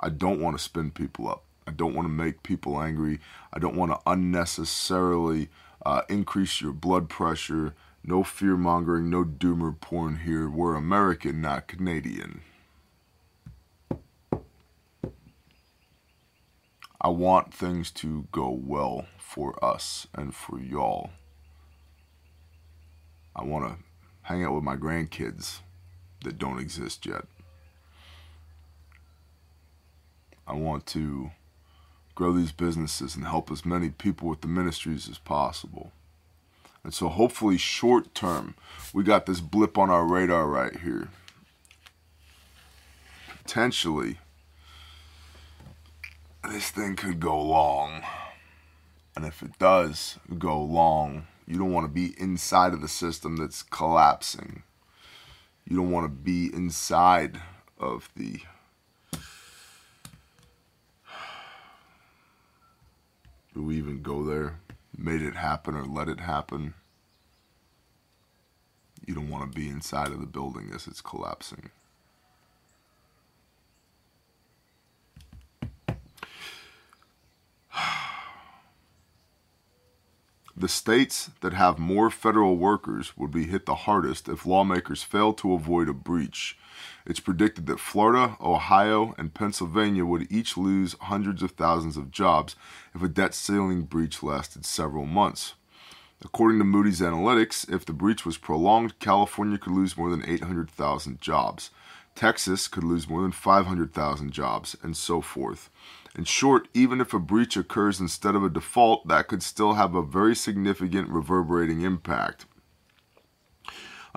I 0.00 0.08
don't 0.08 0.40
want 0.40 0.56
to 0.56 0.62
spin 0.62 0.90
people 0.90 1.28
up. 1.28 1.42
I 1.66 1.72
don't 1.72 1.94
want 1.94 2.06
to 2.06 2.12
make 2.12 2.42
people 2.42 2.80
angry. 2.80 3.20
I 3.52 3.58
don't 3.58 3.76
want 3.76 3.92
to 3.92 4.00
unnecessarily 4.06 5.50
uh, 5.84 6.02
increase 6.08 6.62
your 6.62 6.72
blood 6.72 7.08
pressure 7.10 7.74
no 8.08 8.24
fear 8.24 8.56
mongering, 8.56 9.10
no 9.10 9.22
doomer 9.22 9.78
porn 9.78 10.20
here. 10.20 10.48
We're 10.48 10.74
American, 10.74 11.42
not 11.42 11.68
Canadian. 11.68 12.40
I 16.98 17.08
want 17.08 17.52
things 17.52 17.90
to 17.92 18.26
go 18.32 18.48
well 18.48 19.04
for 19.18 19.62
us 19.62 20.06
and 20.14 20.34
for 20.34 20.58
y'all. 20.58 21.10
I 23.36 23.44
want 23.44 23.68
to 23.68 23.84
hang 24.22 24.42
out 24.42 24.54
with 24.54 24.64
my 24.64 24.76
grandkids 24.76 25.58
that 26.24 26.38
don't 26.38 26.58
exist 26.58 27.04
yet. 27.04 27.26
I 30.46 30.54
want 30.54 30.86
to 30.86 31.32
grow 32.14 32.32
these 32.32 32.52
businesses 32.52 33.14
and 33.14 33.26
help 33.26 33.50
as 33.50 33.66
many 33.66 33.90
people 33.90 34.28
with 34.28 34.40
the 34.40 34.48
ministries 34.48 35.10
as 35.10 35.18
possible. 35.18 35.92
And 36.88 36.94
so 36.94 37.10
hopefully 37.10 37.58
short 37.58 38.14
term, 38.14 38.54
we 38.94 39.02
got 39.02 39.26
this 39.26 39.42
blip 39.42 39.76
on 39.76 39.90
our 39.90 40.06
radar 40.06 40.46
right 40.46 40.74
here. 40.74 41.10
Potentially, 43.42 44.16
this 46.50 46.70
thing 46.70 46.96
could 46.96 47.20
go 47.20 47.38
long. 47.42 48.00
And 49.14 49.26
if 49.26 49.42
it 49.42 49.58
does 49.58 50.18
go 50.38 50.62
long, 50.62 51.26
you 51.46 51.58
don't 51.58 51.74
want 51.74 51.84
to 51.84 51.92
be 51.92 52.14
inside 52.18 52.72
of 52.72 52.80
the 52.80 52.88
system 52.88 53.36
that's 53.36 53.62
collapsing. 53.62 54.62
You 55.68 55.76
don't 55.76 55.90
want 55.90 56.06
to 56.06 56.08
be 56.08 56.46
inside 56.54 57.38
of 57.78 58.08
the 58.16 58.40
do 63.52 63.62
we 63.62 63.76
even 63.76 64.00
go 64.00 64.24
there? 64.24 64.58
Made 64.98 65.22
it 65.22 65.36
happen 65.36 65.76
or 65.76 65.86
let 65.86 66.08
it 66.08 66.20
happen 66.20 66.74
you 69.08 69.14
don't 69.14 69.30
want 69.30 69.50
to 69.50 69.58
be 69.58 69.70
inside 69.70 70.08
of 70.08 70.20
the 70.20 70.26
building 70.26 70.70
as 70.74 70.86
it's 70.86 71.00
collapsing. 71.00 71.70
The 80.54 80.68
states 80.68 81.30
that 81.40 81.52
have 81.52 81.78
more 81.78 82.10
federal 82.10 82.56
workers 82.56 83.16
would 83.16 83.30
be 83.30 83.46
hit 83.46 83.64
the 83.64 83.76
hardest 83.76 84.28
if 84.28 84.44
lawmakers 84.44 85.04
fail 85.04 85.32
to 85.34 85.52
avoid 85.52 85.88
a 85.88 85.92
breach. 85.92 86.58
It's 87.06 87.20
predicted 87.20 87.66
that 87.66 87.80
Florida, 87.80 88.36
Ohio, 88.40 89.14
and 89.18 89.34
Pennsylvania 89.34 90.04
would 90.04 90.30
each 90.30 90.56
lose 90.56 90.96
hundreds 91.00 91.42
of 91.42 91.52
thousands 91.52 91.96
of 91.96 92.10
jobs 92.10 92.56
if 92.94 93.02
a 93.02 93.08
debt 93.08 93.34
ceiling 93.34 93.82
breach 93.82 94.22
lasted 94.22 94.64
several 94.64 95.06
months. 95.06 95.54
According 96.24 96.58
to 96.58 96.64
Moody's 96.64 97.00
Analytics, 97.00 97.72
if 97.72 97.84
the 97.84 97.92
breach 97.92 98.26
was 98.26 98.38
prolonged, 98.38 98.98
California 98.98 99.56
could 99.56 99.72
lose 99.72 99.96
more 99.96 100.10
than 100.10 100.28
800,000 100.28 101.20
jobs. 101.20 101.70
Texas 102.16 102.66
could 102.66 102.82
lose 102.82 103.08
more 103.08 103.22
than 103.22 103.30
500,000 103.30 104.32
jobs, 104.32 104.76
and 104.82 104.96
so 104.96 105.20
forth. 105.20 105.70
In 106.16 106.24
short, 106.24 106.66
even 106.74 107.00
if 107.00 107.14
a 107.14 107.20
breach 107.20 107.56
occurs 107.56 108.00
instead 108.00 108.34
of 108.34 108.42
a 108.42 108.50
default, 108.50 109.06
that 109.06 109.28
could 109.28 109.44
still 109.44 109.74
have 109.74 109.94
a 109.94 110.02
very 110.02 110.34
significant 110.34 111.08
reverberating 111.08 111.82
impact. 111.82 112.46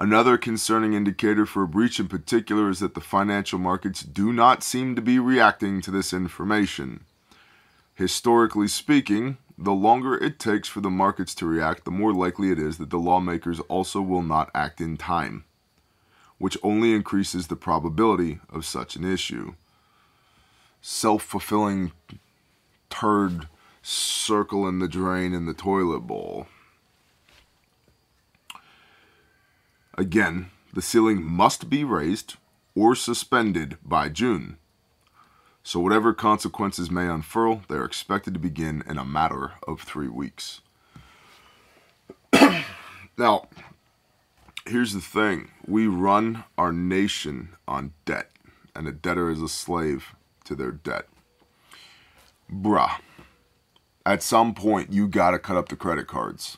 Another 0.02 0.36
concerning 0.36 0.94
indicator 0.94 1.46
for 1.46 1.62
a 1.62 1.68
breach 1.68 2.00
in 2.00 2.08
particular 2.08 2.72
is 2.72 2.80
that 2.80 2.96
the 2.96 3.00
financial 3.02 3.60
markets 3.60 4.02
do 4.02 4.34
not 4.34 4.64
seem 4.64 4.96
to 4.96 5.02
be 5.02 5.20
reacting 5.20 5.80
to 5.80 5.92
this 5.92 6.12
information. 6.12 7.02
Historically 7.94 8.68
speaking, 8.68 9.38
the 9.60 9.74
longer 9.74 10.18
it 10.18 10.40
takes 10.40 10.68
for 10.68 10.82
the 10.82 10.90
markets 10.90 11.36
to 11.36 11.46
react, 11.46 11.86
the 11.86 11.92
more 11.92 12.16
likely 12.16 12.50
it 12.50 12.58
is 12.58 12.80
that 12.80 12.90
the 12.90 12.98
lawmakers 12.98 13.60
also 13.70 14.02
will 14.02 14.24
not 14.24 14.50
act 14.56 14.82
in 14.82 14.98
time, 14.98 15.44
which 16.40 16.58
only 16.64 16.94
increases 16.94 17.46
the 17.46 17.56
probability 17.56 18.40
of 18.50 18.66
such 18.66 18.96
an 18.96 19.06
issue. 19.06 19.54
Self 20.82 21.22
fulfilling 21.22 21.92
turd 22.90 23.48
circle 23.84 24.68
in 24.68 24.80
the 24.80 24.88
drain 24.88 25.32
in 25.32 25.46
the 25.46 25.54
toilet 25.54 26.08
bowl. 26.08 26.48
Again, 30.02 30.50
the 30.74 30.82
ceiling 30.82 31.24
must 31.24 31.70
be 31.70 31.84
raised 31.84 32.38
or 32.74 32.96
suspended 32.96 33.78
by 33.86 34.10
June. 34.10 34.58
So, 35.62 35.80
whatever 35.80 36.12
consequences 36.12 36.90
may 36.90 37.08
unfurl, 37.08 37.62
they 37.70 37.76
are 37.76 37.86
expected 37.86 38.34
to 38.34 38.40
begin 38.40 38.82
in 38.88 38.98
a 38.98 39.06
matter 39.06 39.52
of 39.68 39.82
three 39.82 40.08
weeks. 40.08 40.62
now, 43.16 43.48
here's 44.66 44.94
the 44.94 45.02
thing 45.02 45.52
we 45.68 45.86
run 45.86 46.46
our 46.58 46.74
nation 46.74 47.50
on 47.68 47.94
debt, 48.06 48.32
and 48.76 48.88
a 48.88 48.92
debtor 48.92 49.30
is 49.30 49.44
a 49.44 49.48
slave 49.48 50.16
to 50.46 50.56
their 50.56 50.72
debt. 50.72 51.10
Bruh, 52.52 53.02
at 54.04 54.24
some 54.24 54.56
point, 54.56 54.92
you 54.92 55.08
gotta 55.08 55.38
cut 55.38 55.58
up 55.58 55.70
the 55.70 55.76
credit 55.76 56.08
cards 56.08 56.58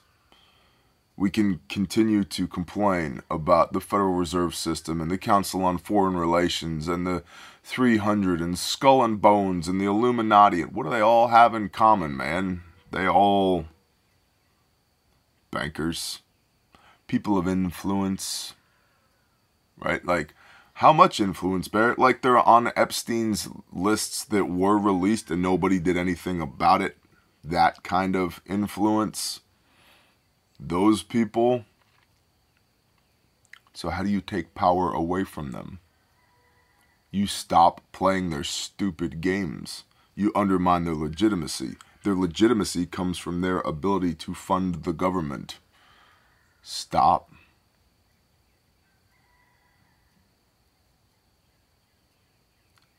we 1.15 1.29
can 1.29 1.60
continue 1.70 2.24
to 2.24 2.48
complain 2.48 3.22
about 3.29 3.74
the 3.74 3.82
Federal 3.82 4.13
Reserve 4.13 4.55
System 4.55 5.00
and 5.00 5.12
the 5.12 5.17
Council 5.17 5.63
on 5.63 5.77
Foreign 5.77 6.17
Relations 6.17 6.88
and 6.88 7.05
the 7.05 7.24
300 7.63 8.41
and 8.41 8.58
Skull 8.58 9.03
and 9.03 9.22
Bones 9.22 9.67
and 9.67 9.79
the 9.79 9.86
Illuminati. 9.86 10.62
What 10.62 10.84
do 10.84 10.89
they 10.89 11.01
all 11.01 11.27
have 11.27 11.53
in 11.53 11.70
common, 11.70 12.17
man? 12.17 12.63
They 12.91 13.08
all 13.08 13.67
bankers, 15.51 16.22
people 17.08 17.38
of 17.38 17.48
influence, 17.48 18.53
right? 19.77 20.03
Like, 20.03 20.34
how 20.77 20.91
much 20.91 21.20
influence, 21.20 21.67
Barrett? 21.67 22.00
Like, 22.00 22.24
they're 22.24 22.39
on 22.39 22.72
Epstein's 22.75 23.48
lists 23.72 24.25
that 24.25 24.46
were 24.46 24.79
released 24.79 25.29
and 25.29 25.43
nobody 25.43 25.79
did 25.79 25.96
anything 25.96 26.41
about 26.41 26.82
it. 26.82 26.98
That 27.43 27.84
kind 27.84 28.15
of 28.15 28.41
influence 28.48 29.41
those 30.63 31.03
people. 31.03 31.65
So, 33.74 33.89
how 33.89 34.03
do 34.03 34.10
you 34.10 34.22
take 34.22 34.55
power 34.55 34.91
away 34.91 35.24
from 35.24 35.51
them? 35.51 35.79
You 37.12 37.27
stop 37.27 37.82
playing 37.91 38.29
their 38.29 38.43
stupid 38.43 39.22
games. 39.22 39.84
You 40.15 40.32
undermine 40.36 40.86
their 40.86 40.96
legitimacy. 40.96 41.75
Their 42.03 42.15
legitimacy 42.15 42.86
comes 42.86 43.17
from 43.17 43.41
their 43.41 43.60
ability 43.60 44.13
to 44.15 44.34
fund 44.34 44.84
the 44.84 44.93
government. 44.93 45.60
Stop. 46.62 47.32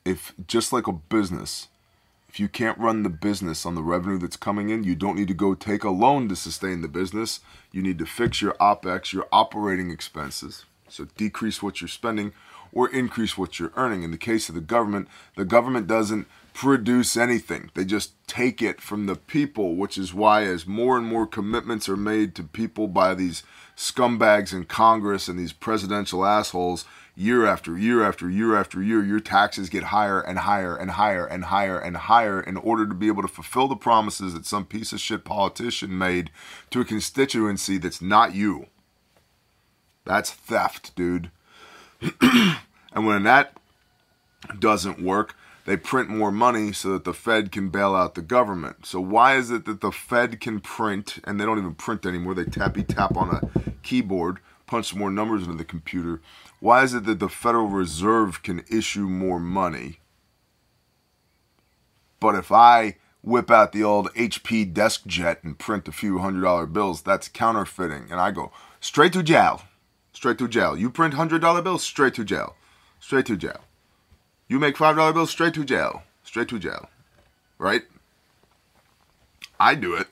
If, 0.05 0.35
just 0.47 0.73
like 0.73 0.87
a 0.87 0.93
business, 0.93 1.69
if 2.35 2.41
you 2.41 2.49
can't 2.49 2.77
run 2.79 3.05
the 3.05 3.11
business 3.11 3.65
on 3.65 3.77
the 3.77 3.83
revenue 3.85 4.19
that's 4.19 4.37
coming 4.37 4.69
in, 4.69 4.83
you 4.83 4.97
don't 4.97 5.15
need 5.15 5.29
to 5.29 5.35
go 5.35 5.55
take 5.55 5.85
a 5.85 5.91
loan 5.91 6.29
to 6.29 6.35
sustain 6.35 6.83
the 6.83 6.89
business. 6.89 7.39
You 7.71 7.81
need 7.81 7.97
to 8.01 8.07
fix 8.07 8.43
your 8.43 8.55
OPEX, 8.55 9.13
your 9.13 9.29
operating 9.31 9.93
expenses. 9.93 10.65
So 10.89 11.07
decrease 11.17 11.63
what 11.63 11.81
you're 11.81 11.87
spending 11.87 12.33
or 12.73 12.89
increase 12.89 13.39
what 13.39 13.61
you're 13.61 13.71
earning. 13.77 14.03
In 14.03 14.11
the 14.11 14.19
case 14.19 14.49
of 14.49 14.57
the 14.57 14.61
government, 14.61 15.07
the 15.37 15.45
government 15.45 15.87
doesn't 15.87 16.27
produce 16.55 17.17
anything. 17.17 17.69
They 17.75 17.85
just 17.85 18.13
take 18.29 18.63
it 18.63 18.81
from 18.81 19.07
the 19.07 19.17
people, 19.17 19.75
which 19.75 19.99
is 19.99 20.15
why 20.15 20.45
as 20.45 20.67
more 20.67 20.97
and 20.97 21.07
more 21.07 21.27
commitments 21.27 21.89
are 21.89 21.97
made 21.97 22.35
to 22.37 22.45
people 22.45 22.87
by 22.87 23.15
these 23.15 23.43
scumbags 23.77 24.53
in 24.53 24.65
Congress 24.65 25.27
and 25.27 25.39
these 25.39 25.53
presidential 25.53 26.25
assholes, 26.25 26.85
year 27.17 27.45
after 27.45 27.77
year 27.77 28.05
after 28.05 28.31
year 28.31 28.57
after 28.57 28.81
year, 28.81 29.03
your 29.03 29.19
taxes 29.19 29.69
get 29.69 29.85
higher 29.85 30.21
and 30.21 30.41
higher 30.41 30.77
and 30.77 30.93
higher 30.93 31.27
and 31.27 31.47
higher 31.47 31.79
and 31.79 31.97
higher 31.97 32.41
in 32.41 32.57
order 32.57 32.87
to 32.87 32.95
be 32.95 33.09
able 33.09 33.23
to 33.23 33.29
fulfill 33.29 33.67
the 33.67 33.77
promises 33.77 34.33
that 34.33 34.47
some 34.47 34.65
piece 34.65 34.93
of 34.93 35.01
shit 35.01 35.25
politician 35.25 35.99
made 35.99 36.31
to 36.71 36.81
a 36.81 36.85
constituency 36.85 37.79
that's 37.79 38.01
not 38.01 38.35
you. 38.35 38.67
That's 40.05 40.31
theft, 40.31 40.95
dude. 40.95 41.33
and 42.21 43.07
when 43.07 43.25
that 43.25 43.57
doesn't 44.59 45.03
work, 45.03 45.35
they 45.67 45.77
print 45.77 46.09
more 46.09 46.33
money 46.33 46.73
so 46.73 46.93
that 46.93 47.05
the 47.05 47.15
Fed 47.15 47.51
can 47.51 47.71
bail 47.71 47.95
out 47.95 48.15
the 48.15 48.23
government. 48.23 48.87
So 48.87 49.01
why 49.01 49.37
is 49.37 49.51
it 49.51 49.65
that 49.65 49.81
the 49.81 49.93
Fed 49.93 50.41
can 50.41 50.61
print 50.61 51.19
and 51.25 51.41
they 51.41 51.45
don't 51.45 51.59
even 51.59 51.75
print 51.75 52.05
anymore? 52.05 52.35
They 52.35 52.45
tappy 52.45 52.83
tap 52.83 53.17
on 53.17 53.31
a 53.31 53.71
keyboard, 53.83 54.41
punch 54.67 54.91
some 54.91 54.99
more 54.99 55.11
numbers 55.11 55.43
into 55.43 55.57
the 55.57 55.65
computer 55.65 56.21
why 56.65 56.83
is 56.83 56.95
it 56.95 57.05
that 57.05 57.19
the 57.19 57.29
Federal 57.29 57.67
Reserve 57.67 58.43
can 58.43 58.65
issue 58.71 59.07
more 59.07 59.39
money? 59.39 59.99
But 62.21 62.37
if 62.37 62.51
I 62.51 62.97
whip 63.21 63.51
out 63.51 63.73
the 63.73 63.85
old 63.85 64.11
HP 64.15 64.73
desk 64.73 65.03
jet 65.07 65.45
and 65.45 65.59
print 65.59 65.89
a 65.89 65.93
few 65.93 66.21
hundred 66.21 66.41
dollar 66.41 66.65
bills, 66.65 67.03
that's 67.03 67.29
counterfeiting. 67.29 68.07
And 68.11 68.19
I 68.19 68.31
go 68.31 68.51
straight 68.81 69.13
to 69.13 69.23
jail. 69.23 69.61
Straight 70.15 70.39
to 70.39 70.49
jail. 70.49 70.75
You 70.75 70.89
print 70.89 71.13
hundred 71.13 71.43
dollar 71.43 71.61
bills, 71.61 71.83
straight 71.83 72.15
to 72.15 72.25
jail. 72.25 72.57
Straight 72.99 73.27
to 73.27 73.37
jail. 73.37 73.61
You 74.49 74.59
make 74.59 74.77
five 74.77 74.97
dollar 74.97 75.13
bills, 75.13 75.31
straight 75.31 75.55
to 75.55 75.65
jail. 75.65 76.03
Straight 76.23 76.49
to 76.49 76.59
jail. 76.59 76.89
Right? 77.59 77.83
I 79.59 79.75
do 79.75 79.95
it. 79.95 80.09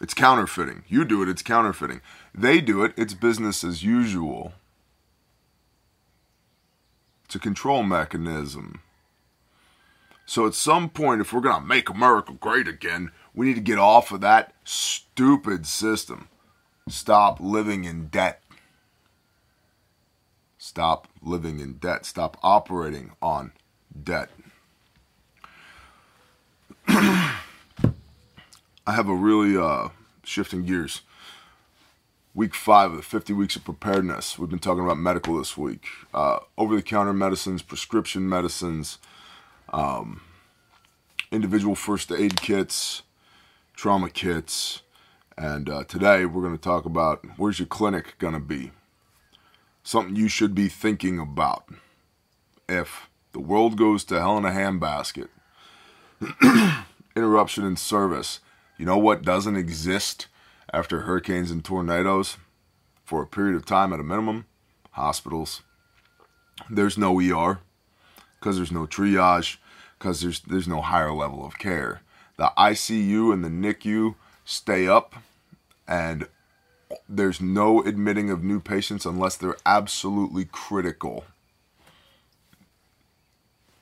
It's 0.00 0.14
counterfeiting. 0.14 0.84
You 0.88 1.04
do 1.04 1.22
it, 1.22 1.28
it's 1.28 1.42
counterfeiting. 1.42 2.00
They 2.34 2.60
do 2.60 2.82
it, 2.82 2.92
it's 2.96 3.14
business 3.14 3.62
as 3.62 3.82
usual. 3.82 4.52
It's 7.24 7.34
a 7.36 7.38
control 7.38 7.82
mechanism. 7.82 8.80
So 10.26 10.46
at 10.46 10.54
some 10.54 10.88
point, 10.88 11.20
if 11.20 11.32
we're 11.32 11.40
going 11.40 11.60
to 11.60 11.66
make 11.66 11.88
America 11.88 12.32
great 12.32 12.66
again, 12.66 13.12
we 13.34 13.46
need 13.46 13.54
to 13.54 13.60
get 13.60 13.78
off 13.78 14.10
of 14.10 14.20
that 14.22 14.54
stupid 14.64 15.66
system. 15.66 16.28
Stop 16.88 17.40
living 17.40 17.84
in 17.84 18.08
debt. 18.08 18.42
Stop 20.64 21.08
living 21.20 21.60
in 21.60 21.74
debt. 21.74 22.06
Stop 22.06 22.38
operating 22.42 23.10
on 23.20 23.52
debt. 24.02 24.30
I 26.88 27.36
have 28.86 29.06
a 29.06 29.14
really 29.14 29.58
uh, 29.58 29.90
shifting 30.22 30.64
gears 30.64 31.02
week 32.32 32.54
five 32.54 32.92
of 32.92 32.96
the 32.96 33.02
50 33.02 33.34
weeks 33.34 33.56
of 33.56 33.64
preparedness. 33.64 34.38
We've 34.38 34.48
been 34.48 34.58
talking 34.58 34.82
about 34.82 34.96
medical 34.96 35.36
this 35.36 35.54
week. 35.54 35.84
Uh, 36.14 36.38
Over 36.56 36.76
the 36.76 36.82
counter 36.82 37.12
medicines, 37.12 37.60
prescription 37.60 38.26
medicines, 38.26 38.96
um, 39.70 40.22
individual 41.30 41.74
first 41.74 42.10
aid 42.10 42.40
kits, 42.40 43.02
trauma 43.76 44.08
kits. 44.08 44.80
And 45.36 45.68
uh, 45.68 45.84
today 45.84 46.24
we're 46.24 46.40
going 46.40 46.56
to 46.56 46.62
talk 46.62 46.86
about 46.86 47.22
where's 47.36 47.58
your 47.58 47.68
clinic 47.68 48.14
going 48.18 48.32
to 48.32 48.40
be? 48.40 48.70
Something 49.84 50.16
you 50.16 50.28
should 50.28 50.54
be 50.54 50.68
thinking 50.68 51.20
about. 51.20 51.68
If 52.68 53.08
the 53.32 53.40
world 53.40 53.76
goes 53.76 54.02
to 54.04 54.18
hell 54.18 54.38
in 54.38 54.44
a 54.44 54.50
handbasket, 54.50 55.28
interruption 57.16 57.64
in 57.64 57.76
service, 57.76 58.40
you 58.78 58.86
know 58.86 58.98
what 58.98 59.22
doesn't 59.22 59.56
exist? 59.56 60.26
after 60.74 61.02
hurricanes 61.02 61.52
and 61.52 61.64
tornadoes 61.64 62.36
for 63.04 63.22
a 63.22 63.26
period 63.26 63.54
of 63.54 63.64
time 63.64 63.92
at 63.92 64.00
a 64.00 64.04
minimum. 64.04 64.46
Hospitals. 64.92 65.62
There's 66.68 66.98
no 66.98 67.20
ER 67.20 67.60
because 68.38 68.56
there's 68.56 68.72
no 68.72 68.86
triage 68.86 69.56
because 69.98 70.20
there's 70.20 70.40
there's 70.40 70.68
no 70.68 70.80
higher 70.80 71.12
level 71.12 71.46
of 71.46 71.58
care. 71.58 72.02
The 72.36 72.52
ICU 72.58 73.32
and 73.32 73.44
the 73.44 73.48
NICU 73.48 74.16
stay 74.44 74.86
up 74.88 75.14
and 75.86 76.28
there's 77.08 77.40
no 77.40 77.82
admitting 77.82 78.30
of 78.30 78.42
new 78.42 78.60
patients 78.60 79.04
unless 79.06 79.36
they're 79.36 79.56
absolutely 79.66 80.44
critical. 80.44 81.24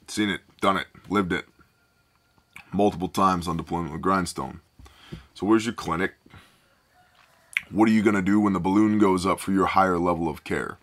Seen 0.09 0.29
it, 0.29 0.41
done 0.61 0.77
it, 0.77 0.87
lived 1.09 1.33
it 1.33 1.47
multiple 2.73 3.09
times 3.09 3.47
on 3.47 3.57
deployment 3.57 3.93
with 3.93 4.03
Grindstone. 4.03 4.61
So 5.35 5.47
where's 5.47 5.67
your 5.67 5.75
clinic? 5.75 6.15
What 7.71 7.89
are 7.89 7.93
you 7.93 8.03
going 8.03 8.17
to 8.17 8.23
do 8.23 8.41
when 8.41 8.53
the 8.53 8.61
balloon 8.61 8.99
goes 8.99 9.25
up 9.25 9.41
for 9.41 9.53
your 9.53 9.67
higher 9.67 9.99
level 9.99 10.29
of 10.29 10.45
care? 10.45 10.79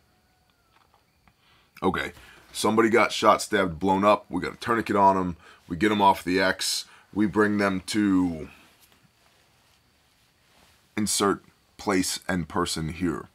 Okay, 1.82 2.14
somebody 2.52 2.90
got 2.90 3.12
shot, 3.12 3.42
stabbed, 3.42 3.80
blown 3.80 4.04
up. 4.04 4.26
We 4.30 4.42
got 4.42 4.54
a 4.54 4.58
tourniquet 4.58 4.96
on 4.96 5.16
them. 5.16 5.38
We 5.68 5.78
get 5.78 5.90
them 5.90 6.02
off 6.02 6.24
the 6.24 6.40
X. 6.40 6.86
We 7.14 7.26
bring 7.26 7.58
them 7.58 7.82
to 7.88 8.50
insert 10.98 11.44
place 11.80 12.20
and 12.28 12.48
person 12.48 12.90
here. 12.90 13.30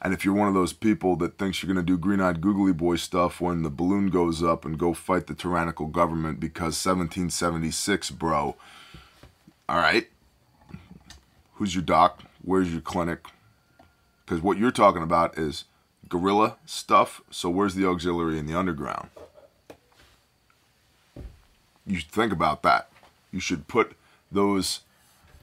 And 0.00 0.12
if 0.12 0.24
you're 0.24 0.34
one 0.34 0.48
of 0.48 0.54
those 0.54 0.72
people 0.72 1.16
that 1.16 1.38
thinks 1.38 1.62
you're 1.62 1.72
going 1.72 1.84
to 1.84 1.92
do 1.92 1.98
green 1.98 2.20
eyed 2.20 2.40
googly 2.40 2.72
boy 2.72 2.96
stuff 2.96 3.40
when 3.40 3.62
the 3.62 3.70
balloon 3.70 4.10
goes 4.10 4.42
up 4.42 4.64
and 4.64 4.78
go 4.78 4.94
fight 4.94 5.26
the 5.26 5.34
tyrannical 5.34 5.86
government 5.86 6.38
because 6.38 6.84
1776, 6.84 8.10
bro, 8.12 8.54
all 9.68 9.78
right, 9.78 10.08
who's 11.54 11.74
your 11.74 11.82
doc, 11.82 12.22
where's 12.42 12.70
your 12.70 12.80
clinic, 12.80 13.26
because 14.24 14.42
what 14.42 14.58
you're 14.58 14.70
talking 14.70 15.02
about 15.02 15.36
is 15.36 15.64
guerrilla 16.08 16.56
stuff. 16.64 17.20
So 17.30 17.50
where's 17.50 17.74
the 17.74 17.86
auxiliary 17.86 18.38
in 18.38 18.46
the 18.46 18.58
underground? 18.58 19.08
You 21.86 21.98
should 21.98 22.10
think 22.10 22.32
about 22.32 22.62
that. 22.62 22.90
You 23.32 23.40
should 23.40 23.66
put 23.66 23.96
those 24.30 24.80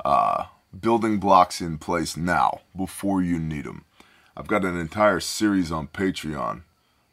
uh, 0.04 0.46
building 0.82 1.20
blocks 1.20 1.62
in 1.62 1.78
place 1.78 2.18
now 2.18 2.62
before 2.76 3.22
you 3.22 3.40
need 3.40 3.66
them. 3.66 3.86
I've 4.36 4.48
got 4.48 4.66
an 4.66 4.78
entire 4.78 5.20
series 5.20 5.72
on 5.72 5.88
Patreon. 5.88 6.64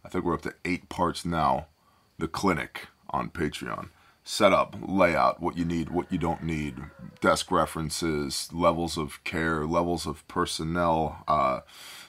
I 0.05 0.09
think 0.09 0.25
we're 0.25 0.35
up 0.35 0.43
to 0.43 0.55
eight 0.65 0.89
parts 0.89 1.25
now. 1.25 1.67
The 2.19 2.29
clinic 2.29 2.89
on 3.11 3.31
Patreon. 3.31 3.91
Setup, 4.25 4.77
layout, 4.81 5.41
what 5.41 5.57
you 5.57 5.65
need, 5.65 5.91
what 5.91 6.11
you 6.13 6.19
don't 6.19 6.45
need, 6.45 6.77
desk 7.21 7.51
references, 7.51 8.49
levels 8.53 8.97
of 8.97 9.23
care, 9.25 9.67
levels 9.67 10.07
of 10.07 10.27
personnel, 10.29 11.25
uh, 11.27 11.61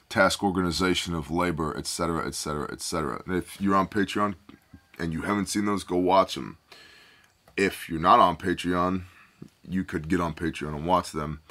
task 0.10 0.44
organization 0.44 1.16
of 1.16 1.32
labor, 1.32 1.76
etc., 1.76 2.28
etc., 2.28 2.72
etc. 2.72 3.24
If 3.28 3.60
you're 3.60 3.76
on 3.76 3.88
Patreon 3.88 4.36
and 5.00 5.12
you 5.12 5.24
haven't 5.24 5.48
seen 5.48 5.66
those, 5.66 5.84
go 5.84 5.98
watch 5.98 6.36
them. 6.36 6.58
If 7.58 7.89
you're 7.89 8.00
not 8.00 8.20
on 8.20 8.38
Patreon, 8.38 9.06
you 9.67 9.84
could 9.84 10.08
get 10.10 10.19
on 10.19 10.34
Patreon 10.34 10.76
and 10.76 10.86
watch 10.86 11.12
them. 11.12 11.41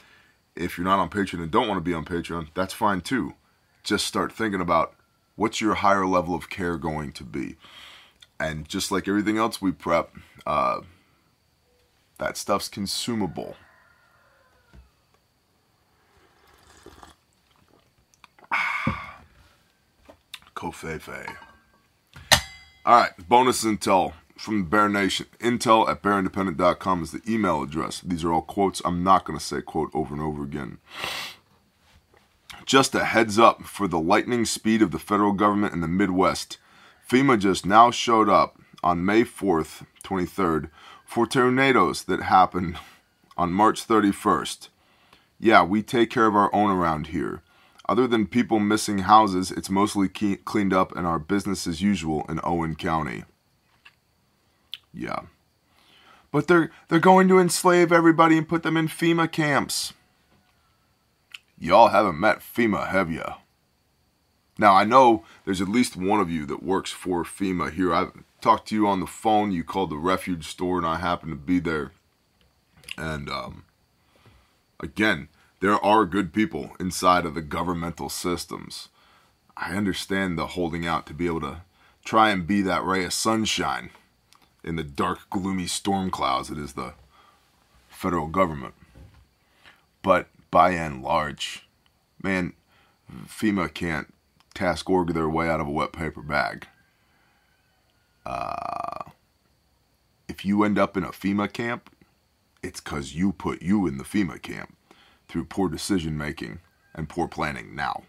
If 0.54 0.76
you're 0.76 0.84
not 0.84 0.98
on 0.98 1.08
Patreon 1.10 1.42
and 1.42 1.50
don't 1.50 1.68
want 1.68 1.78
to 1.78 1.82
be 1.82 1.94
on 1.94 2.04
Patreon, 2.04 2.48
that's 2.54 2.74
fine 2.74 3.00
too. 3.00 3.34
Just 3.82 4.06
start 4.06 4.32
thinking 4.32 4.60
about 4.60 4.94
what's 5.36 5.60
your 5.60 5.74
higher 5.74 6.06
level 6.06 6.34
of 6.34 6.50
care 6.50 6.76
going 6.76 7.12
to 7.12 7.24
be. 7.24 7.56
And 8.38 8.68
just 8.68 8.92
like 8.92 9.08
everything 9.08 9.38
else 9.38 9.62
we 9.62 9.72
prep, 9.72 10.10
uh, 10.46 10.80
that 12.18 12.36
stuff's 12.36 12.68
consumable. 12.68 13.56
Covfefe. 20.54 21.36
All 22.84 22.96
right, 22.96 23.12
bonus 23.28 23.64
intel 23.64 24.12
from 24.36 24.64
Bear 24.64 24.88
Nation. 24.88 25.26
Intel 25.40 25.88
at 25.88 26.02
bearindependent.com 26.02 27.02
is 27.02 27.12
the 27.12 27.22
email 27.28 27.62
address. 27.62 28.00
These 28.00 28.24
are 28.24 28.32
all 28.32 28.42
quotes. 28.42 28.82
I'm 28.84 29.02
not 29.02 29.24
going 29.24 29.38
to 29.38 29.44
say 29.44 29.60
quote 29.62 29.90
over 29.94 30.14
and 30.14 30.22
over 30.22 30.42
again. 30.42 30.78
Just 32.64 32.94
a 32.94 33.04
heads 33.04 33.38
up 33.38 33.64
for 33.64 33.88
the 33.88 33.98
lightning 33.98 34.44
speed 34.44 34.82
of 34.82 34.90
the 34.90 34.98
federal 34.98 35.32
government 35.32 35.74
in 35.74 35.80
the 35.80 35.88
Midwest. 35.88 36.58
FEMA 37.08 37.38
just 37.38 37.66
now 37.66 37.90
showed 37.90 38.28
up 38.28 38.58
on 38.82 39.04
May 39.04 39.24
4th, 39.24 39.84
23rd, 40.04 40.70
for 41.04 41.26
tornadoes 41.26 42.04
that 42.04 42.22
happened 42.22 42.78
on 43.36 43.52
March 43.52 43.86
31st. 43.86 44.68
Yeah, 45.38 45.64
we 45.64 45.82
take 45.82 46.10
care 46.10 46.26
of 46.26 46.36
our 46.36 46.54
own 46.54 46.70
around 46.70 47.08
here. 47.08 47.42
Other 47.88 48.06
than 48.06 48.26
people 48.26 48.60
missing 48.60 49.00
houses, 49.00 49.50
it's 49.50 49.68
mostly 49.68 50.08
cleaned 50.08 50.72
up 50.72 50.96
and 50.96 51.06
our 51.06 51.18
business 51.18 51.66
as 51.66 51.82
usual 51.82 52.24
in 52.28 52.40
Owen 52.44 52.76
County. 52.76 53.24
Yeah. 54.92 55.20
But 56.30 56.48
they're 56.48 56.70
they're 56.88 56.98
going 56.98 57.28
to 57.28 57.38
enslave 57.38 57.92
everybody 57.92 58.38
and 58.38 58.48
put 58.48 58.62
them 58.62 58.76
in 58.76 58.88
FEMA 58.88 59.30
camps. 59.30 59.92
Y'all 61.58 61.88
haven't 61.88 62.18
met 62.18 62.40
FEMA, 62.40 62.88
have 62.88 63.10
ya? 63.10 63.36
Now 64.58 64.74
I 64.74 64.84
know 64.84 65.24
there's 65.44 65.60
at 65.60 65.68
least 65.68 65.96
one 65.96 66.20
of 66.20 66.30
you 66.30 66.46
that 66.46 66.62
works 66.62 66.90
for 66.90 67.24
FEMA 67.24 67.72
here. 67.72 67.94
I've 67.94 68.12
talked 68.40 68.68
to 68.68 68.74
you 68.74 68.86
on 68.86 69.00
the 69.00 69.06
phone. 69.06 69.52
You 69.52 69.62
called 69.62 69.90
the 69.90 69.96
refuge 69.96 70.46
store, 70.46 70.78
and 70.78 70.86
I 70.86 70.96
happened 70.96 71.32
to 71.32 71.36
be 71.36 71.60
there. 71.60 71.92
And 72.96 73.28
um, 73.30 73.64
again, 74.80 75.28
there 75.60 75.82
are 75.84 76.04
good 76.04 76.32
people 76.32 76.76
inside 76.80 77.24
of 77.24 77.34
the 77.34 77.42
governmental 77.42 78.08
systems. 78.08 78.88
I 79.56 79.76
understand 79.76 80.36
the 80.36 80.48
holding 80.48 80.86
out 80.86 81.06
to 81.06 81.14
be 81.14 81.26
able 81.26 81.42
to 81.42 81.62
try 82.04 82.30
and 82.30 82.46
be 82.46 82.62
that 82.62 82.84
ray 82.84 83.04
of 83.04 83.12
sunshine 83.12 83.90
in 84.64 84.76
the 84.76 84.82
dark, 84.82 85.28
gloomy 85.30 85.66
storm 85.66 86.10
clouds 86.10 86.48
that 86.48 86.58
is 86.58 86.74
the 86.74 86.94
federal 87.88 88.26
government. 88.26 88.74
But 90.02 90.28
by 90.50 90.70
and 90.70 91.02
large, 91.02 91.66
man, 92.22 92.54
FEMA 93.26 93.72
can't 93.72 94.12
task 94.54 94.88
order 94.90 95.12
their 95.12 95.28
way 95.28 95.48
out 95.48 95.60
of 95.60 95.66
a 95.66 95.70
wet 95.70 95.92
paper 95.92 96.22
bag. 96.22 96.66
Uh, 98.24 99.10
if 100.28 100.44
you 100.44 100.64
end 100.64 100.78
up 100.78 100.96
in 100.96 101.04
a 101.04 101.08
FEMA 101.08 101.52
camp, 101.52 101.90
it's 102.62 102.80
because 102.80 103.14
you 103.14 103.32
put 103.32 103.62
you 103.62 103.86
in 103.86 103.98
the 103.98 104.04
FEMA 104.04 104.40
camp 104.40 104.76
through 105.28 105.44
poor 105.44 105.68
decision 105.68 106.16
making 106.16 106.60
and 106.94 107.08
poor 107.08 107.26
planning 107.26 107.74
now. 107.74 108.02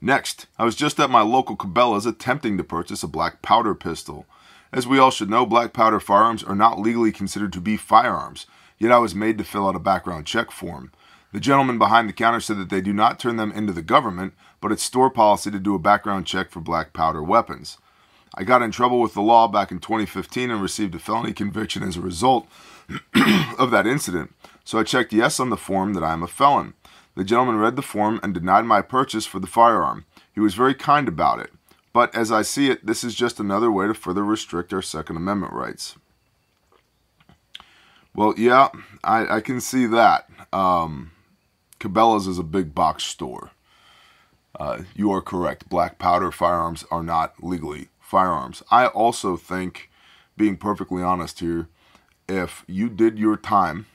Next, 0.00 0.46
I 0.58 0.64
was 0.64 0.76
just 0.76 1.00
at 1.00 1.10
my 1.10 1.22
local 1.22 1.56
Cabela's 1.56 2.06
attempting 2.06 2.56
to 2.58 2.64
purchase 2.64 3.02
a 3.02 3.08
black 3.08 3.42
powder 3.42 3.74
pistol 3.74 4.26
as 4.72 4.86
we 4.86 4.98
all 4.98 5.10
should 5.10 5.30
know, 5.30 5.46
black 5.46 5.72
powder 5.72 6.00
firearms 6.00 6.42
are 6.42 6.54
not 6.54 6.78
legally 6.78 7.12
considered 7.12 7.52
to 7.54 7.60
be 7.60 7.76
firearms, 7.76 8.46
yet 8.78 8.92
I 8.92 8.98
was 8.98 9.14
made 9.14 9.38
to 9.38 9.44
fill 9.44 9.68
out 9.68 9.76
a 9.76 9.80
background 9.80 10.26
check 10.26 10.50
form. 10.50 10.92
The 11.32 11.40
gentleman 11.40 11.78
behind 11.78 12.08
the 12.08 12.14
counter 12.14 12.40
said 12.40 12.58
that 12.58 12.70
they 12.70 12.80
do 12.80 12.92
not 12.92 13.18
turn 13.18 13.36
them 13.36 13.52
into 13.52 13.72
the 13.72 13.82
government, 13.82 14.34
but 14.60 14.72
it's 14.72 14.82
store 14.82 15.10
policy 15.10 15.50
to 15.50 15.58
do 15.58 15.74
a 15.74 15.78
background 15.78 16.26
check 16.26 16.50
for 16.50 16.60
black 16.60 16.92
powder 16.92 17.22
weapons. 17.22 17.78
I 18.34 18.44
got 18.44 18.62
in 18.62 18.70
trouble 18.70 19.00
with 19.00 19.14
the 19.14 19.22
law 19.22 19.48
back 19.48 19.70
in 19.70 19.78
2015 19.78 20.50
and 20.50 20.62
received 20.62 20.94
a 20.94 20.98
felony 20.98 21.32
conviction 21.32 21.82
as 21.82 21.96
a 21.96 22.02
result 22.02 22.46
of 23.58 23.70
that 23.70 23.86
incident, 23.86 24.34
so 24.64 24.78
I 24.78 24.82
checked 24.82 25.12
yes 25.12 25.40
on 25.40 25.50
the 25.50 25.56
form 25.56 25.94
that 25.94 26.04
I 26.04 26.12
am 26.12 26.22
a 26.22 26.28
felon. 26.28 26.74
The 27.14 27.24
gentleman 27.24 27.56
read 27.56 27.76
the 27.76 27.82
form 27.82 28.20
and 28.22 28.34
denied 28.34 28.66
my 28.66 28.82
purchase 28.82 29.24
for 29.24 29.40
the 29.40 29.46
firearm. 29.46 30.04
He 30.34 30.40
was 30.40 30.54
very 30.54 30.74
kind 30.74 31.08
about 31.08 31.40
it. 31.40 31.50
But 31.96 32.14
as 32.14 32.30
I 32.30 32.42
see 32.42 32.68
it, 32.68 32.84
this 32.84 33.02
is 33.02 33.14
just 33.14 33.40
another 33.40 33.72
way 33.72 33.86
to 33.86 33.94
further 33.94 34.22
restrict 34.22 34.70
our 34.74 34.82
Second 34.82 35.16
Amendment 35.16 35.54
rights. 35.54 35.96
Well, 38.14 38.34
yeah, 38.36 38.68
I, 39.02 39.36
I 39.36 39.40
can 39.40 39.62
see 39.62 39.86
that. 39.86 40.28
Um, 40.52 41.12
Cabela's 41.80 42.26
is 42.26 42.38
a 42.38 42.42
big 42.42 42.74
box 42.74 43.04
store. 43.04 43.52
Uh, 44.60 44.82
you 44.94 45.10
are 45.10 45.22
correct. 45.22 45.70
Black 45.70 45.98
powder 45.98 46.30
firearms 46.30 46.84
are 46.90 47.02
not 47.02 47.42
legally 47.42 47.88
firearms. 47.98 48.62
I 48.70 48.88
also 48.88 49.38
think, 49.38 49.90
being 50.36 50.58
perfectly 50.58 51.02
honest 51.02 51.40
here, 51.40 51.66
if 52.28 52.62
you 52.66 52.90
did 52.90 53.18
your 53.18 53.38
time, 53.38 53.86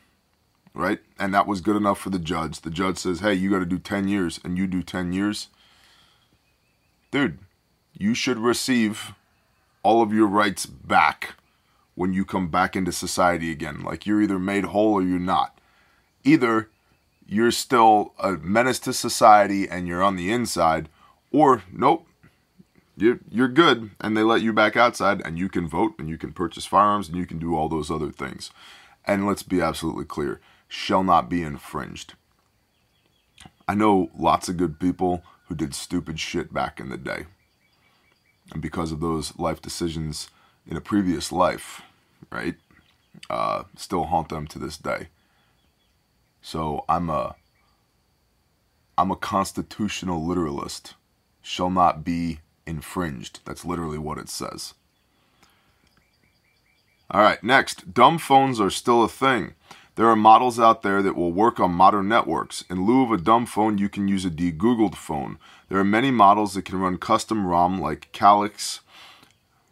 right, 0.73 1.01
and 1.19 1.35
that 1.35 1.45
was 1.45 1.61
good 1.61 1.75
enough 1.75 1.99
for 1.99 2.09
the 2.09 2.17
judge, 2.17 2.61
the 2.61 2.71
judge 2.71 2.97
says, 2.97 3.19
hey, 3.19 3.35
you 3.35 3.51
got 3.51 3.59
to 3.59 3.65
do 3.67 3.77
10 3.77 4.07
years, 4.07 4.39
and 4.43 4.57
you 4.57 4.65
do 4.65 4.81
10 4.81 5.13
years, 5.13 5.49
dude, 7.11 7.37
you 7.97 8.13
should 8.13 8.37
receive 8.37 9.13
all 9.83 10.01
of 10.01 10.13
your 10.13 10.27
rights 10.27 10.65
back 10.65 11.35
when 11.95 12.13
you 12.13 12.25
come 12.25 12.47
back 12.49 12.75
into 12.75 12.91
society 12.91 13.51
again. 13.51 13.81
Like 13.81 14.05
you're 14.05 14.21
either 14.21 14.39
made 14.39 14.65
whole 14.65 14.93
or 14.93 15.01
you're 15.01 15.19
not. 15.19 15.59
Either 16.23 16.69
you're 17.27 17.51
still 17.51 18.13
a 18.19 18.31
menace 18.33 18.79
to 18.79 18.93
society 18.93 19.67
and 19.67 19.87
you're 19.87 20.03
on 20.03 20.15
the 20.15 20.31
inside, 20.31 20.89
or 21.31 21.63
nope, 21.71 22.05
you're, 22.97 23.19
you're 23.29 23.47
good 23.47 23.91
and 23.99 24.15
they 24.15 24.23
let 24.23 24.41
you 24.41 24.53
back 24.53 24.75
outside 24.75 25.21
and 25.25 25.39
you 25.39 25.49
can 25.49 25.67
vote 25.67 25.93
and 25.97 26.09
you 26.09 26.17
can 26.17 26.33
purchase 26.33 26.65
firearms 26.65 27.07
and 27.07 27.17
you 27.17 27.25
can 27.25 27.39
do 27.39 27.55
all 27.55 27.69
those 27.69 27.89
other 27.89 28.11
things. 28.11 28.51
And 29.05 29.25
let's 29.25 29.43
be 29.43 29.61
absolutely 29.61 30.05
clear 30.05 30.39
shall 30.67 31.03
not 31.03 31.29
be 31.29 31.43
infringed. 31.43 32.13
I 33.67 33.75
know 33.75 34.09
lots 34.17 34.47
of 34.47 34.57
good 34.57 34.79
people 34.79 35.23
who 35.47 35.55
did 35.55 35.75
stupid 35.75 36.19
shit 36.19 36.53
back 36.53 36.79
in 36.79 36.89
the 36.89 36.97
day 36.97 37.25
and 38.51 38.61
because 38.61 38.91
of 38.91 38.99
those 38.99 39.37
life 39.37 39.61
decisions 39.61 40.29
in 40.67 40.77
a 40.77 40.81
previous 40.81 41.31
life, 41.31 41.81
right, 42.31 42.55
uh, 43.29 43.63
still 43.75 44.05
haunt 44.05 44.29
them 44.29 44.47
to 44.47 44.59
this 44.59 44.77
day. 44.77 45.07
So 46.41 46.85
I'm 46.89 47.09
a 47.09 47.35
I'm 48.97 49.11
a 49.11 49.15
constitutional 49.15 50.25
literalist. 50.25 50.95
Shall 51.41 51.69
not 51.69 52.03
be 52.03 52.39
infringed. 52.67 53.39
That's 53.45 53.65
literally 53.65 53.97
what 53.97 54.17
it 54.17 54.29
says. 54.29 54.75
All 57.09 57.21
right, 57.21 57.43
next, 57.43 57.93
dumb 57.93 58.17
phones 58.17 58.61
are 58.61 58.69
still 58.69 59.03
a 59.03 59.09
thing. 59.09 59.53
There 59.95 60.07
are 60.07 60.15
models 60.15 60.59
out 60.59 60.81
there 60.81 61.01
that 61.01 61.15
will 61.15 61.33
work 61.33 61.59
on 61.59 61.71
modern 61.71 62.07
networks. 62.07 62.63
In 62.69 62.85
lieu 62.85 63.03
of 63.03 63.11
a 63.11 63.17
dumb 63.17 63.45
phone, 63.45 63.77
you 63.77 63.89
can 63.89 64.07
use 64.07 64.23
a 64.23 64.29
degoogled 64.29 64.95
phone. 64.95 65.37
There 65.71 65.79
are 65.79 65.85
many 65.85 66.11
models 66.11 66.53
that 66.55 66.65
can 66.65 66.81
run 66.81 66.97
custom 66.97 67.47
ROM 67.47 67.79
like 67.79 68.09
Calyx, 68.11 68.81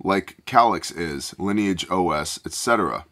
like 0.01 0.37
CalyxOS, 0.45 1.37
Lineage 1.37 1.85
OS, 1.91 2.39
etc. 2.45 3.03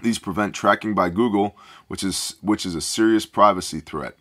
These 0.00 0.20
prevent 0.20 0.54
tracking 0.54 0.94
by 0.94 1.10
Google, 1.10 1.56
which 1.88 2.04
is 2.04 2.36
which 2.42 2.64
is 2.64 2.76
a 2.76 2.80
serious 2.80 3.26
privacy 3.26 3.80
threat. 3.80 4.14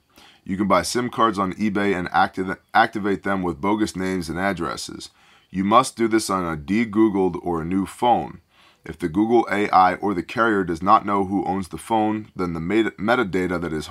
You 0.44 0.58
can 0.58 0.68
buy 0.68 0.82
SIM 0.82 1.12
cards 1.12 1.38
on 1.38 1.54
eBay 1.54 1.96
and 1.96 2.10
activ- 2.10 2.58
activate 2.74 3.22
them 3.22 3.44
with 3.44 3.62
bogus 3.62 3.96
names 3.96 4.30
and 4.30 4.40
addresses. 4.40 5.12
You 5.52 5.64
must 5.64 5.96
do 5.96 6.08
this 6.08 6.28
on 6.28 6.52
a 6.52 6.58
degoogled 6.58 7.40
or 7.44 7.62
a 7.62 7.66
new 7.66 7.86
phone. 7.86 8.42
If 8.84 8.98
the 8.98 9.10
Google 9.10 9.48
AI 9.52 9.94
or 9.94 10.16
the 10.16 10.24
carrier 10.24 10.64
does 10.64 10.82
not 10.82 11.06
know 11.06 11.26
who 11.26 11.46
owns 11.46 11.68
the 11.68 11.78
phone, 11.78 12.32
then 12.36 12.54
the 12.54 12.60
meta- 12.60 12.96
metadata 12.98 13.62
that 13.62 13.74
is 13.74 13.90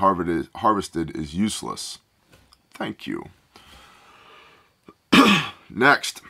harvested 0.57 1.17
is 1.17 1.35
useless. 1.35 1.99
Thank 2.75 3.07
you. 3.07 3.31
Next, 5.71 6.23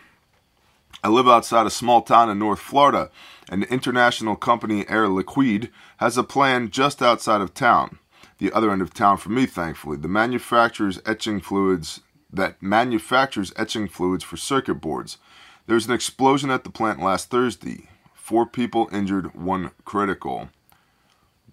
I 1.02 1.08
live 1.08 1.28
outside 1.28 1.66
a 1.66 1.70
small 1.70 2.02
town 2.02 2.30
in 2.30 2.38
North 2.38 2.60
Florida, 2.60 3.10
and 3.48 3.62
the 3.62 3.72
international 3.72 4.36
company 4.36 4.88
Air 4.88 5.08
Liquide 5.08 5.70
has 5.98 6.16
a 6.16 6.24
plant 6.24 6.70
just 6.70 7.02
outside 7.02 7.40
of 7.40 7.54
town. 7.54 7.98
The 8.38 8.52
other 8.52 8.70
end 8.70 8.82
of 8.82 8.94
town 8.94 9.16
for 9.16 9.30
me, 9.30 9.46
thankfully. 9.46 9.96
The 9.96 10.08
manufacturer's 10.08 11.00
etching 11.04 11.40
fluids 11.40 12.00
that 12.32 12.62
manufactures 12.62 13.52
etching 13.56 13.88
fluids 13.88 14.24
for 14.24 14.36
circuit 14.36 14.76
boards. 14.76 15.18
There 15.66 15.74
was 15.74 15.86
an 15.86 15.92
explosion 15.92 16.50
at 16.50 16.64
the 16.64 16.70
plant 16.70 17.00
last 17.00 17.30
Thursday. 17.30 17.88
Four 18.14 18.46
people 18.46 18.88
injured, 18.92 19.34
one 19.34 19.70
critical. 19.84 20.50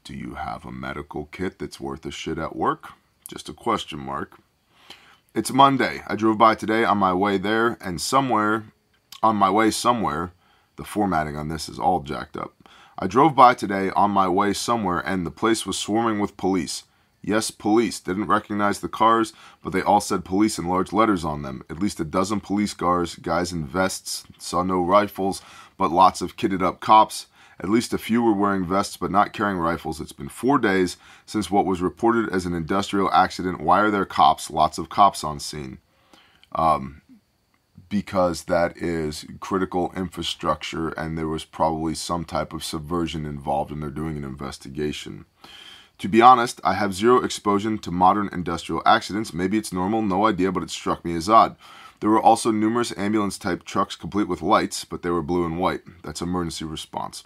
Do 0.04 0.14
you 0.14 0.36
have 0.36 0.66
a 0.66 0.72
medical 0.72 1.26
kit 1.26 1.60
that's 1.60 1.80
worth 1.80 2.06
a 2.06 2.12
shit 2.12 2.38
at 2.38 2.56
work? 2.56 2.90
Just 3.28 3.50
a 3.50 3.54
question 3.54 4.00
mark. 4.00 4.38
It's 5.36 5.52
Monday. 5.52 6.02
I 6.08 6.16
drove 6.16 6.38
by 6.38 6.56
today 6.56 6.86
on 6.86 6.98
my 6.98 7.14
way 7.14 7.38
there, 7.38 7.78
and 7.82 8.00
somewhere, 8.00 8.68
on 9.22 9.36
my 9.36 9.50
way 9.50 9.70
somewhere, 9.70 10.32
the 10.78 10.86
formatting 10.86 11.36
on 11.36 11.50
this 11.50 11.68
is 11.68 11.78
all 11.78 12.00
jacked 12.00 12.38
up. 12.38 12.54
I 12.98 13.08
drove 13.08 13.36
by 13.36 13.54
today 13.54 13.90
on 13.98 14.12
my 14.12 14.30
way 14.30 14.54
somewhere, 14.54 15.00
and 15.00 15.26
the 15.26 15.32
place 15.32 15.66
was 15.66 15.78
swarming 15.78 16.20
with 16.20 16.38
police. 16.38 16.84
Yes, 17.22 17.52
police. 17.52 18.00
Didn't 18.00 18.28
recognize 18.28 18.80
the 18.80 18.88
cars, 18.88 19.34
but 19.62 19.74
they 19.74 19.82
all 19.82 20.00
said 20.00 20.24
police 20.24 20.58
in 20.58 20.70
large 20.70 20.94
letters 20.94 21.26
on 21.26 21.42
them. 21.42 21.64
At 21.70 21.80
least 21.80 22.00
a 22.00 22.06
dozen 22.06 22.40
police 22.40 22.74
cars, 22.74 23.16
guys 23.16 23.52
in 23.52 23.68
vests, 23.68 24.24
saw 24.38 24.64
no 24.64 24.82
rifles, 24.82 25.42
but 25.78 25.92
lots 25.92 26.22
of 26.22 26.38
kitted 26.38 26.64
up 26.64 26.80
cops. 26.80 27.28
At 27.60 27.70
least 27.70 27.94
a 27.94 27.98
few 27.98 28.22
were 28.22 28.34
wearing 28.34 28.66
vests 28.66 28.98
but 28.98 29.12
not 29.12 29.34
carrying 29.34 29.58
rifles. 29.58 30.02
It's 30.02 30.12
been 30.12 30.30
four 30.30 30.58
days 30.58 30.98
since 31.26 31.50
what 31.50 31.66
was 31.66 31.82
reported 31.82 32.30
as 32.30 32.46
an 32.46 32.54
industrial 32.54 33.10
accident. 33.12 33.62
Why 33.62 33.80
are 33.80 33.92
there 33.92 34.06
cops? 34.06 34.52
Lots 34.52 34.78
of 34.78 34.90
cops 34.90 35.24
on 35.24 35.40
scene. 35.40 35.80
Um, 36.52 37.02
because 37.88 38.46
that 38.46 38.76
is 38.78 39.26
critical 39.40 39.94
infrastructure 39.96 40.90
and 40.90 41.18
there 41.18 41.28
was 41.28 41.46
probably 41.46 41.94
some 41.94 42.26
type 42.26 42.52
of 42.52 42.64
subversion 42.64 43.26
involved 43.26 43.72
and 43.72 43.82
they're 43.82 43.90
doing 43.90 44.18
an 44.18 44.24
investigation. 44.24 45.26
To 46.00 46.10
be 46.10 46.22
honest, 46.22 46.60
I 46.64 46.74
have 46.74 46.94
zero 46.94 47.24
exposure 47.24 47.78
to 47.78 47.92
modern 47.92 48.30
industrial 48.34 48.82
accidents. 48.86 49.34
Maybe 49.34 49.58
it's 49.58 49.72
normal, 49.72 50.02
no 50.02 50.26
idea, 50.26 50.52
but 50.52 50.64
it 50.64 50.70
struck 50.70 51.06
me 51.06 51.16
as 51.16 51.30
odd. 51.30 51.56
There 52.02 52.10
were 52.10 52.22
also 52.22 52.52
numerous 52.52 52.96
ambulance 52.98 53.38
type 53.38 53.64
trucks 53.64 53.96
complete 53.96 54.28
with 54.28 54.42
lights, 54.42 54.84
but 54.84 55.02
they 55.02 55.10
were 55.10 55.22
blue 55.22 55.46
and 55.46 55.58
white. 55.58 55.84
That's 56.04 56.22
emergency 56.22 56.66
response 56.66 57.24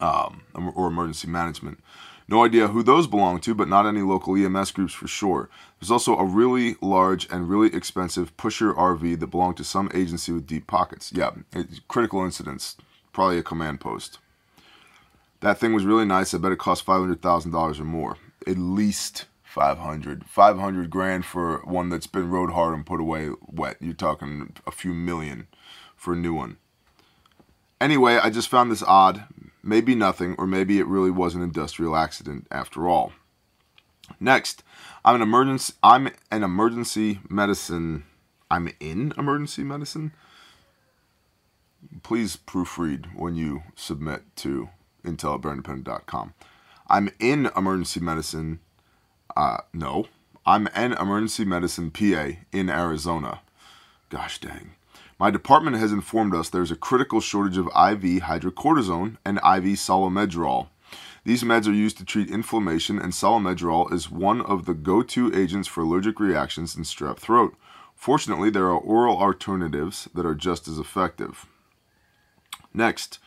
um, 0.00 0.42
or 0.74 0.88
emergency 0.88 1.28
management. 1.28 1.80
No 2.30 2.44
idea 2.44 2.68
who 2.68 2.82
those 2.82 3.06
belong 3.06 3.40
to, 3.40 3.54
but 3.54 3.68
not 3.68 3.86
any 3.86 4.02
local 4.02 4.36
EMS 4.36 4.72
groups 4.72 4.92
for 4.92 5.08
sure. 5.08 5.48
There's 5.80 5.90
also 5.90 6.16
a 6.18 6.26
really 6.26 6.76
large 6.82 7.26
and 7.32 7.48
really 7.48 7.74
expensive 7.74 8.36
pusher 8.36 8.74
RV 8.74 9.18
that 9.20 9.28
belonged 9.28 9.56
to 9.56 9.64
some 9.64 9.90
agency 9.94 10.32
with 10.32 10.46
deep 10.46 10.66
pockets. 10.66 11.10
Yeah, 11.14 11.30
critical 11.88 12.22
incidents, 12.22 12.76
probably 13.14 13.38
a 13.38 13.42
command 13.42 13.80
post. 13.80 14.18
That 15.40 15.58
thing 15.58 15.72
was 15.72 15.86
really 15.86 16.04
nice. 16.04 16.34
I 16.34 16.38
bet 16.38 16.52
it 16.52 16.58
cost 16.58 16.84
five 16.84 17.00
hundred 17.00 17.22
thousand 17.22 17.52
dollars 17.52 17.80
or 17.80 17.84
more, 17.84 18.18
at 18.46 18.58
least 18.58 19.24
five 19.42 19.78
hundred. 19.78 20.24
Five 20.26 20.58
hundred 20.58 20.90
grand 20.90 21.24
for 21.24 21.58
one 21.64 21.88
that's 21.88 22.06
been 22.06 22.28
rode 22.28 22.50
hard 22.50 22.74
and 22.74 22.84
put 22.84 23.00
away 23.00 23.30
wet. 23.46 23.76
You're 23.80 23.94
talking 23.94 24.54
a 24.66 24.70
few 24.70 24.92
million 24.92 25.46
for 25.96 26.12
a 26.12 26.16
new 26.16 26.34
one. 26.34 26.58
Anyway, 27.80 28.16
I 28.16 28.28
just 28.28 28.48
found 28.48 28.70
this 28.70 28.82
odd. 28.82 29.24
Maybe 29.68 29.94
nothing, 29.94 30.34
or 30.38 30.46
maybe 30.46 30.78
it 30.78 30.86
really 30.86 31.10
was 31.10 31.34
an 31.34 31.42
industrial 31.42 31.94
accident 31.94 32.46
after 32.50 32.88
all. 32.88 33.12
Next, 34.18 34.62
I'm 35.04 35.16
an 35.16 35.20
emergency. 35.20 35.74
I'm 35.82 36.08
an 36.30 36.42
emergency 36.42 37.20
medicine. 37.28 38.04
I'm 38.50 38.72
in 38.80 39.12
emergency 39.18 39.64
medicine. 39.64 40.14
Please 42.02 42.38
proofread 42.38 43.14
when 43.14 43.36
you 43.36 43.62
submit 43.76 44.22
to 44.36 44.70
intel@bearindependent.com. 45.04 46.32
I'm 46.88 47.10
in 47.20 47.50
emergency 47.54 48.00
medicine. 48.00 48.60
Uh, 49.36 49.58
no, 49.74 50.06
I'm 50.46 50.70
an 50.74 50.94
emergency 50.94 51.44
medicine 51.44 51.90
PA 51.90 52.38
in 52.52 52.70
Arizona. 52.70 53.42
Gosh 54.08 54.40
dang. 54.40 54.77
My 55.20 55.32
department 55.32 55.76
has 55.78 55.90
informed 55.90 56.32
us 56.32 56.48
there's 56.48 56.70
a 56.70 56.76
critical 56.76 57.20
shortage 57.20 57.56
of 57.56 57.66
IV 57.66 58.22
hydrocortisone 58.22 59.16
and 59.24 59.38
IV 59.38 59.74
Solu-Medrol. 59.74 60.68
These 61.24 61.42
meds 61.42 61.66
are 61.66 61.72
used 61.72 61.98
to 61.98 62.04
treat 62.04 62.30
inflammation, 62.30 63.00
and 63.00 63.12
Solu-Medrol 63.12 63.92
is 63.92 64.08
one 64.08 64.40
of 64.40 64.64
the 64.64 64.74
go 64.74 65.02
to 65.02 65.34
agents 65.34 65.66
for 65.66 65.80
allergic 65.80 66.20
reactions 66.20 66.76
and 66.76 66.84
strep 66.84 67.18
throat. 67.18 67.56
Fortunately, 67.96 68.48
there 68.48 68.66
are 68.66 68.78
oral 68.78 69.16
alternatives 69.16 70.08
that 70.14 70.24
are 70.24 70.36
just 70.36 70.68
as 70.68 70.78
effective. 70.78 71.46
Next, 72.72 73.18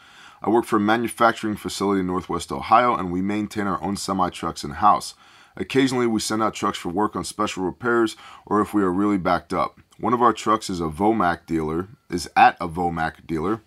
I 0.42 0.50
work 0.50 0.64
for 0.64 0.78
a 0.78 0.80
manufacturing 0.80 1.58
facility 1.58 2.00
in 2.00 2.08
Northwest 2.08 2.54
Ohio, 2.54 2.96
and 2.96 3.12
we 3.12 3.22
maintain 3.22 3.68
our 3.68 3.84
own 3.84 3.98
semi 3.98 4.30
trucks 4.30 4.64
in 4.64 4.72
house. 4.72 5.14
Occasionally, 5.58 6.08
we 6.08 6.22
send 6.22 6.42
out 6.42 6.54
trucks 6.54 6.78
for 6.78 6.88
work 6.88 7.18
on 7.18 7.26
special 7.26 7.64
repairs 7.66 8.16
or 8.46 8.62
if 8.62 8.74
we 8.74 8.82
are 8.82 8.92
really 8.92 9.18
backed 9.18 9.52
up. 9.52 9.82
One 10.02 10.14
of 10.14 10.22
our 10.24 10.34
trucks 10.34 10.68
is 10.72 10.82
a 10.82 10.86
Vomac 10.86 11.46
dealer, 11.46 11.88
is 12.10 12.28
at 12.36 12.58
a 12.60 12.68
Vomac 12.68 13.28
dealer. 13.28 13.62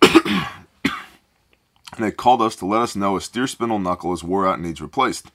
and 0.00 0.46
they 1.98 2.10
called 2.10 2.40
us 2.40 2.56
to 2.56 2.64
let 2.64 2.80
us 2.80 2.96
know 2.96 3.18
a 3.18 3.20
steer 3.20 3.46
spindle 3.46 3.78
knuckle 3.78 4.14
is 4.14 4.24
wore 4.24 4.46
out 4.46 4.54
and 4.54 4.62
needs 4.62 4.80
replaced. 4.80 5.30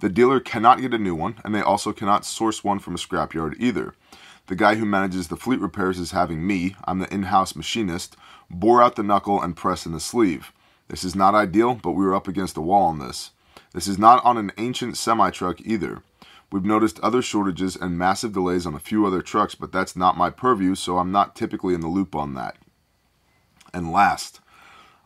The 0.00 0.08
dealer 0.08 0.40
cannot 0.40 0.80
get 0.80 0.94
a 0.94 0.98
new 0.98 1.14
one, 1.14 1.34
and 1.44 1.54
they 1.54 1.60
also 1.60 1.92
cannot 1.92 2.24
source 2.24 2.64
one 2.64 2.78
from 2.78 2.94
a 2.94 2.98
scrapyard 2.98 3.54
either. 3.58 3.94
The 4.46 4.56
guy 4.56 4.76
who 4.76 4.86
manages 4.86 5.28
the 5.28 5.36
fleet 5.36 5.60
repairs 5.60 5.98
is 5.98 6.12
having 6.12 6.46
me, 6.46 6.74
I'm 6.86 6.98
the 6.98 7.12
in 7.12 7.24
house 7.24 7.54
machinist, 7.54 8.16
bore 8.48 8.82
out 8.82 8.96
the 8.96 9.02
knuckle 9.02 9.42
and 9.42 9.54
press 9.54 9.84
in 9.84 9.92
the 9.92 10.00
sleeve. 10.00 10.54
This 10.88 11.04
is 11.04 11.14
not 11.14 11.34
ideal, 11.34 11.74
but 11.74 11.92
we 11.92 12.06
were 12.06 12.14
up 12.14 12.28
against 12.28 12.56
a 12.56 12.62
wall 12.62 12.86
on 12.86 12.98
this. 12.98 13.32
This 13.74 13.86
is 13.86 13.98
not 13.98 14.24
on 14.24 14.38
an 14.38 14.52
ancient 14.56 14.96
semi 14.96 15.28
truck 15.28 15.60
either. 15.60 16.02
We've 16.52 16.64
noticed 16.66 17.00
other 17.00 17.22
shortages 17.22 17.76
and 17.76 17.96
massive 17.96 18.34
delays 18.34 18.66
on 18.66 18.74
a 18.74 18.78
few 18.78 19.06
other 19.06 19.22
trucks, 19.22 19.54
but 19.54 19.72
that's 19.72 19.96
not 19.96 20.18
my 20.18 20.28
purview, 20.28 20.74
so 20.74 20.98
I'm 20.98 21.10
not 21.10 21.34
typically 21.34 21.72
in 21.72 21.80
the 21.80 21.88
loop 21.88 22.14
on 22.14 22.34
that. 22.34 22.58
And 23.72 23.90
last, 23.90 24.40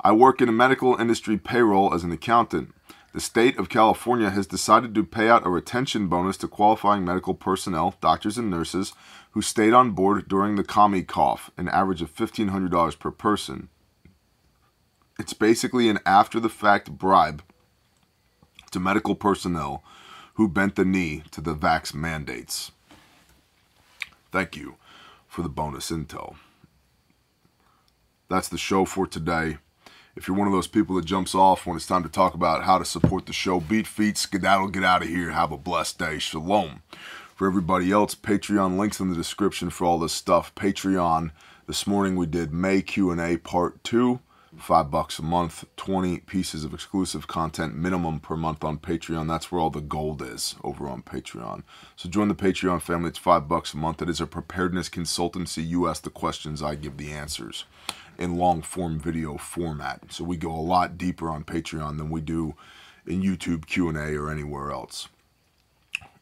I 0.00 0.10
work 0.10 0.42
in 0.42 0.48
a 0.48 0.52
medical 0.52 0.96
industry 0.96 1.38
payroll 1.38 1.94
as 1.94 2.02
an 2.02 2.10
accountant. 2.10 2.74
The 3.14 3.20
state 3.20 3.56
of 3.58 3.68
California 3.68 4.30
has 4.30 4.48
decided 4.48 4.92
to 4.96 5.04
pay 5.04 5.28
out 5.28 5.46
a 5.46 5.48
retention 5.48 6.08
bonus 6.08 6.36
to 6.38 6.48
qualifying 6.48 7.04
medical 7.04 7.32
personnel, 7.32 7.94
doctors 8.00 8.36
and 8.36 8.50
nurses, 8.50 8.92
who 9.30 9.40
stayed 9.40 9.72
on 9.72 9.92
board 9.92 10.26
during 10.28 10.56
the 10.56 10.64
commie 10.64 11.04
cough, 11.04 11.52
an 11.56 11.68
average 11.68 12.02
of 12.02 12.12
$1,500 12.12 12.98
per 12.98 13.10
person. 13.12 13.68
It's 15.16 15.32
basically 15.32 15.88
an 15.88 16.00
after 16.04 16.40
the 16.40 16.48
fact 16.48 16.98
bribe 16.98 17.44
to 18.72 18.80
medical 18.80 19.14
personnel 19.14 19.84
who 20.36 20.48
bent 20.48 20.76
the 20.76 20.84
knee 20.84 21.22
to 21.30 21.40
the 21.40 21.54
vax 21.54 21.94
mandates. 21.94 22.70
Thank 24.30 24.56
you 24.56 24.76
for 25.26 25.42
the 25.42 25.48
bonus 25.48 25.90
intel. 25.90 26.36
That's 28.28 28.48
the 28.48 28.58
show 28.58 28.84
for 28.84 29.06
today. 29.06 29.58
If 30.14 30.28
you're 30.28 30.36
one 30.36 30.46
of 30.46 30.52
those 30.52 30.66
people 30.66 30.96
that 30.96 31.04
jumps 31.04 31.34
off 31.34 31.66
when 31.66 31.76
it's 31.76 31.86
time 31.86 32.02
to 32.02 32.08
talk 32.08 32.34
about 32.34 32.64
how 32.64 32.78
to 32.78 32.84
support 32.84 33.26
the 33.26 33.32
show, 33.32 33.60
beat 33.60 33.86
feet, 33.86 34.18
skedaddle, 34.18 34.68
get 34.68 34.84
out 34.84 35.02
of 35.02 35.08
here. 35.08 35.30
Have 35.30 35.52
a 35.52 35.58
blessed 35.58 35.98
day. 35.98 36.18
Shalom. 36.18 36.82
For 37.34 37.46
everybody 37.46 37.92
else, 37.92 38.14
Patreon 38.14 38.78
links 38.78 38.98
in 38.98 39.10
the 39.10 39.14
description 39.14 39.68
for 39.70 39.84
all 39.84 39.98
this 39.98 40.14
stuff. 40.14 40.54
Patreon. 40.54 41.32
This 41.66 41.86
morning 41.86 42.16
we 42.16 42.26
did 42.26 42.52
May 42.52 42.80
Q&A 42.82 43.36
part 43.38 43.82
2. 43.84 44.20
5 44.58 44.90
bucks 44.90 45.18
a 45.18 45.22
month, 45.22 45.64
20 45.76 46.20
pieces 46.20 46.64
of 46.64 46.74
exclusive 46.74 47.26
content 47.26 47.76
minimum 47.76 48.20
per 48.20 48.36
month 48.36 48.64
on 48.64 48.78
Patreon. 48.78 49.28
That's 49.28 49.50
where 49.50 49.60
all 49.60 49.70
the 49.70 49.80
gold 49.80 50.22
is 50.22 50.56
over 50.64 50.88
on 50.88 51.02
Patreon. 51.02 51.62
So 51.96 52.08
join 52.08 52.28
the 52.28 52.34
Patreon 52.34 52.82
family. 52.82 53.08
It's 53.08 53.18
5 53.18 53.48
bucks 53.48 53.74
a 53.74 53.76
month. 53.76 54.02
It 54.02 54.08
is 54.08 54.20
a 54.20 54.26
preparedness 54.26 54.88
consultancy. 54.88 55.66
You 55.66 55.88
ask 55.88 56.02
the 56.02 56.10
questions, 56.10 56.62
I 56.62 56.74
give 56.74 56.96
the 56.96 57.12
answers 57.12 57.64
in 58.18 58.36
long 58.36 58.62
form 58.62 58.98
video 58.98 59.36
format. 59.36 60.12
So 60.12 60.24
we 60.24 60.36
go 60.36 60.50
a 60.50 60.60
lot 60.60 60.98
deeper 60.98 61.30
on 61.30 61.44
Patreon 61.44 61.98
than 61.98 62.10
we 62.10 62.20
do 62.20 62.54
in 63.06 63.22
YouTube 63.22 63.66
Q&A 63.66 64.16
or 64.16 64.30
anywhere 64.30 64.70
else 64.70 65.08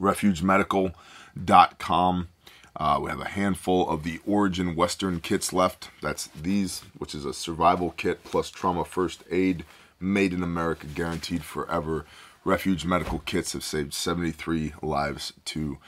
refugemedical.com. 0.01 2.29
Uh, 2.77 2.99
we 3.01 3.09
have 3.09 3.21
a 3.21 3.29
handful 3.29 3.89
of 3.89 4.03
the 4.03 4.21
Origin 4.27 4.75
Western 4.75 5.21
kits 5.21 5.53
left. 5.53 5.91
That's 6.03 6.27
these, 6.29 6.83
which 6.99 7.15
is 7.15 7.25
a 7.25 7.33
survival 7.33 7.95
kit 7.97 8.25
plus 8.25 8.51
trauma 8.51 8.85
first 8.85 9.23
aid, 9.31 9.65
made 10.01 10.33
in 10.33 10.43
America, 10.43 10.87
guaranteed 10.87 11.45
forever. 11.45 12.05
Refuge 12.45 12.85
Medical 12.85 13.21
Kits 13.21 13.55
have 13.55 13.65
saved 13.65 13.95
73 13.95 14.75
lives 14.83 15.33
to 15.47 15.79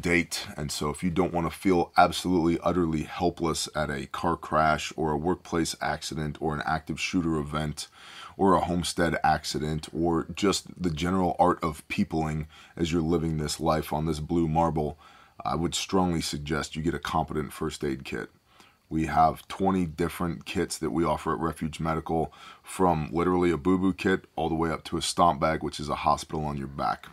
date. 0.00 0.46
And 0.58 0.70
so, 0.70 0.90
if 0.90 1.02
you 1.02 1.10
don't 1.10 1.32
want 1.32 1.50
to 1.50 1.58
feel 1.58 1.90
absolutely, 1.96 2.58
utterly 2.62 3.04
helpless 3.04 3.66
at 3.74 3.88
a 3.88 4.06
car 4.06 4.36
crash 4.36 4.92
or 4.94 5.12
a 5.12 5.16
workplace 5.16 5.74
accident 5.80 6.36
or 6.38 6.54
an 6.54 6.62
active 6.66 7.00
shooter 7.00 7.36
event 7.36 7.88
or 8.36 8.54
a 8.54 8.60
homestead 8.60 9.16
accident 9.24 9.88
or 9.94 10.26
just 10.34 10.66
the 10.82 10.90
general 10.90 11.34
art 11.38 11.62
of 11.62 11.86
peopling 11.88 12.46
as 12.76 12.92
you're 12.92 13.00
living 13.00 13.38
this 13.38 13.58
life 13.58 13.90
on 13.90 14.04
this 14.04 14.20
blue 14.20 14.48
marble, 14.48 14.98
I 15.44 15.56
would 15.56 15.74
strongly 15.74 16.20
suggest 16.20 16.76
you 16.76 16.82
get 16.82 16.94
a 16.94 16.98
competent 16.98 17.52
first 17.52 17.84
aid 17.84 18.04
kit. 18.04 18.30
We 18.88 19.06
have 19.06 19.48
20 19.48 19.86
different 19.86 20.44
kits 20.44 20.76
that 20.78 20.90
we 20.90 21.04
offer 21.04 21.32
at 21.32 21.40
Refuge 21.40 21.80
Medical, 21.80 22.32
from 22.62 23.08
literally 23.10 23.50
a 23.50 23.56
boo 23.56 23.78
boo 23.78 23.94
kit 23.94 24.26
all 24.36 24.50
the 24.50 24.54
way 24.54 24.70
up 24.70 24.84
to 24.84 24.98
a 24.98 25.02
stomp 25.02 25.40
bag, 25.40 25.62
which 25.62 25.80
is 25.80 25.88
a 25.88 25.94
hospital 25.94 26.44
on 26.44 26.58
your 26.58 26.66
back. 26.66 27.06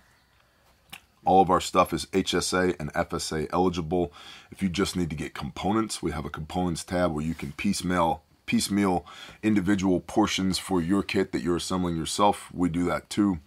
All 1.26 1.42
of 1.42 1.50
our 1.50 1.62
stuff 1.62 1.94
is 1.94 2.06
HSA 2.08 2.76
and 2.80 2.94
FSA 2.94 3.48
eligible. 3.54 4.12
If 4.52 4.62
you 4.62 4.70
just 4.70 4.96
need 4.96 5.10
to 5.10 5.16
get 5.16 5.34
components, 5.34 6.02
we 6.02 6.12
have 6.12 6.26
a 6.26 6.30
components 6.30 6.84
tab 6.84 7.14
where 7.14 7.24
you 7.24 7.34
can 7.34 7.54
piecemeal 7.54 8.24
piecemeal 8.46 9.06
individual 9.44 10.00
portions 10.00 10.58
for 10.58 10.82
your 10.82 11.04
kit 11.04 11.32
that 11.32 11.44
you're 11.44 11.58
assembling 11.58 11.96
yourself. 11.96 12.50
We 12.52 12.68
do 12.68 12.84
that 12.86 13.10
too. 13.10 13.40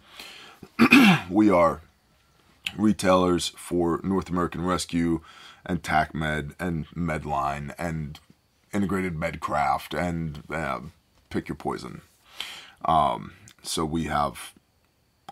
we 1.29 1.49
are 1.49 1.81
retailers 2.77 3.49
for 3.49 3.99
North 4.03 4.29
American 4.29 4.63
Rescue 4.65 5.21
and 5.65 5.81
TACMed 5.81 6.53
and 6.59 6.87
Medline 6.89 7.73
and 7.77 8.19
Integrated 8.73 9.15
Medcraft 9.15 9.97
and 9.97 10.43
uh, 10.49 10.81
pick 11.29 11.47
your 11.47 11.55
poison. 11.55 12.01
Um, 12.85 13.33
so 13.61 13.85
we 13.85 14.05
have 14.05 14.53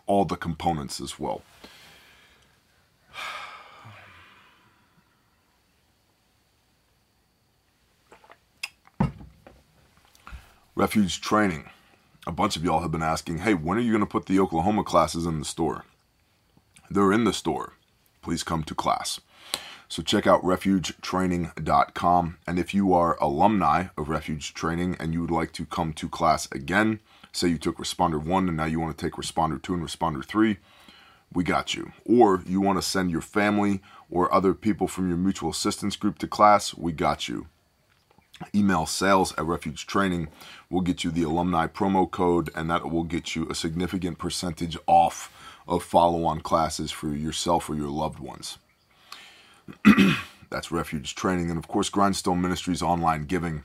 all 0.06 0.26
the 0.26 0.38
components 0.38 1.02
as 1.02 1.20
well. 1.20 1.42
Refuge 10.76 11.20
training. 11.20 11.70
A 12.26 12.32
bunch 12.32 12.56
of 12.56 12.64
y'all 12.64 12.82
have 12.82 12.92
been 12.92 13.04
asking, 13.04 13.40
hey, 13.40 13.54
when 13.54 13.78
are 13.78 13.82
you 13.82 13.92
going 13.92 14.00
to 14.00 14.06
put 14.06 14.28
the 14.28 14.40
Oklahoma 14.40 14.84
classes 14.84 15.26
in 15.26 15.40
the 15.40 15.46
store? 15.46 15.84
They're 16.94 17.14
in 17.14 17.24
the 17.24 17.32
store. 17.32 17.78
Please 18.22 18.44
come 18.44 18.66
to 18.66 18.76
class. 18.76 19.22
So 19.88 20.04
check 20.04 20.28
out 20.28 20.44
refugetraining.com. 20.44 22.38
And 22.46 22.60
if 22.60 22.74
you 22.74 22.94
are 22.94 23.18
alumni 23.22 23.86
of 23.98 24.10
Refuge 24.10 24.54
Training 24.54 24.98
and 25.00 25.14
you 25.14 25.22
would 25.22 25.32
like 25.32 25.54
to 25.54 25.66
come 25.66 25.94
to 25.94 26.10
class 26.10 26.50
again, 26.52 27.00
say 27.32 27.48
you 27.48 27.58
took 27.58 27.78
Responder 27.78 28.22
1 28.22 28.50
and 28.50 28.58
now 28.58 28.66
you 28.66 28.82
want 28.82 28.98
to 28.98 29.06
take 29.06 29.14
Responder 29.14 29.62
2 29.62 29.76
and 29.76 29.84
Responder 29.84 30.26
3, 30.26 30.58
we 31.32 31.46
got 31.46 31.74
you. 31.76 31.94
Or 32.04 32.44
you 32.46 32.60
want 32.60 32.78
to 32.78 32.86
send 32.86 33.10
your 33.10 33.22
family 33.22 33.82
or 34.10 34.34
other 34.34 34.54
people 34.54 34.90
from 34.90 35.08
your 35.08 35.18
mutual 35.18 35.52
assistance 35.52 35.96
group 35.96 36.20
to 36.20 36.28
class, 36.28 36.74
we 36.76 36.92
got 36.92 37.30
you. 37.30 37.48
Email 38.54 38.86
sales 38.86 39.34
at 39.38 39.46
Refuge 39.46 39.88
Training 39.88 40.28
will 40.70 40.82
get 40.82 41.06
you 41.06 41.12
the 41.12 41.24
alumni 41.24 41.68
promo 41.68 42.10
code, 42.10 42.50
and 42.54 42.70
that 42.70 42.90
will 42.90 43.04
get 43.06 43.34
you 43.34 43.48
a 43.50 43.56
significant 43.56 44.18
percentage 44.18 44.78
off 44.88 45.32
of 45.68 45.84
follow 45.84 46.24
on 46.26 46.42
classes 46.42 46.92
for 46.92 47.10
yourself 47.10 47.70
or 47.70 47.76
your 47.76 47.90
loved 47.90 48.20
ones. 48.20 48.58
That's 50.50 50.72
Refuge 50.72 51.16
Training. 51.16 51.50
And 51.50 51.58
of 51.58 51.68
course, 51.68 51.90
Grindstone 51.90 52.42
Ministries 52.42 52.82
online 52.82 53.26
giving. 53.26 53.64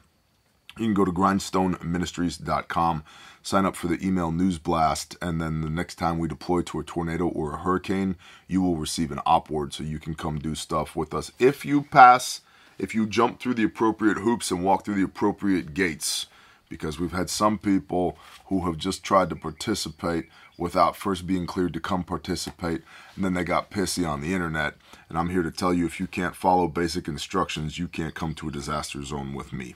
You 0.78 0.84
can 0.84 0.94
go 0.94 1.06
to 1.06 1.12
grindstoneministries.com, 1.12 3.04
sign 3.42 3.64
up 3.64 3.76
for 3.76 3.86
the 3.86 4.06
email 4.06 4.30
news 4.30 4.58
blast, 4.58 5.16
and 5.22 5.40
then 5.40 5.62
the 5.62 5.70
next 5.70 5.94
time 5.94 6.18
we 6.18 6.28
deploy 6.28 6.60
to 6.62 6.78
a 6.78 6.84
tornado 6.84 7.28
or 7.28 7.54
a 7.54 7.58
hurricane, 7.58 8.16
you 8.46 8.60
will 8.60 8.76
receive 8.76 9.10
an 9.10 9.20
OPORD 9.26 9.72
so 9.72 9.82
you 9.82 9.98
can 9.98 10.14
come 10.14 10.38
do 10.38 10.54
stuff 10.54 10.94
with 10.94 11.14
us. 11.14 11.32
If 11.38 11.64
you 11.64 11.82
pass, 11.82 12.42
if 12.78 12.94
you 12.94 13.06
jump 13.06 13.40
through 13.40 13.54
the 13.54 13.64
appropriate 13.64 14.18
hoops 14.18 14.50
and 14.50 14.62
walk 14.62 14.84
through 14.84 14.96
the 14.96 15.02
appropriate 15.02 15.72
gates, 15.72 16.26
because 16.68 16.98
we've 16.98 17.12
had 17.12 17.30
some 17.30 17.58
people 17.58 18.18
who 18.46 18.66
have 18.66 18.76
just 18.76 19.02
tried 19.02 19.30
to 19.30 19.36
participate 19.36 20.28
without 20.58 20.96
first 20.96 21.26
being 21.26 21.46
cleared 21.46 21.74
to 21.74 21.80
come 21.80 22.02
participate, 22.02 22.82
and 23.14 23.24
then 23.24 23.34
they 23.34 23.44
got 23.44 23.70
pissy 23.70 24.08
on 24.08 24.20
the 24.20 24.32
internet. 24.32 24.74
And 25.08 25.18
I'm 25.18 25.30
here 25.30 25.42
to 25.42 25.50
tell 25.50 25.74
you 25.74 25.86
if 25.86 26.00
you 26.00 26.06
can't 26.06 26.34
follow 26.34 26.68
basic 26.68 27.08
instructions, 27.08 27.78
you 27.78 27.88
can't 27.88 28.14
come 28.14 28.34
to 28.34 28.48
a 28.48 28.52
disaster 28.52 29.02
zone 29.02 29.34
with 29.34 29.52
me. 29.52 29.74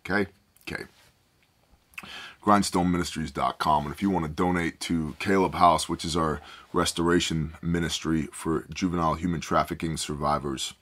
Okay? 0.00 0.30
Okay. 0.66 0.84
GrindstoneMinistries.com. 2.44 3.86
And 3.86 3.94
if 3.94 4.00
you 4.00 4.10
want 4.10 4.24
to 4.24 4.30
donate 4.30 4.78
to 4.80 5.16
Caleb 5.18 5.54
House, 5.54 5.88
which 5.88 6.04
is 6.04 6.16
our 6.16 6.40
restoration 6.72 7.54
ministry 7.60 8.28
for 8.32 8.66
juvenile 8.72 9.14
human 9.14 9.40
trafficking 9.40 9.96
survivors, 9.96 10.74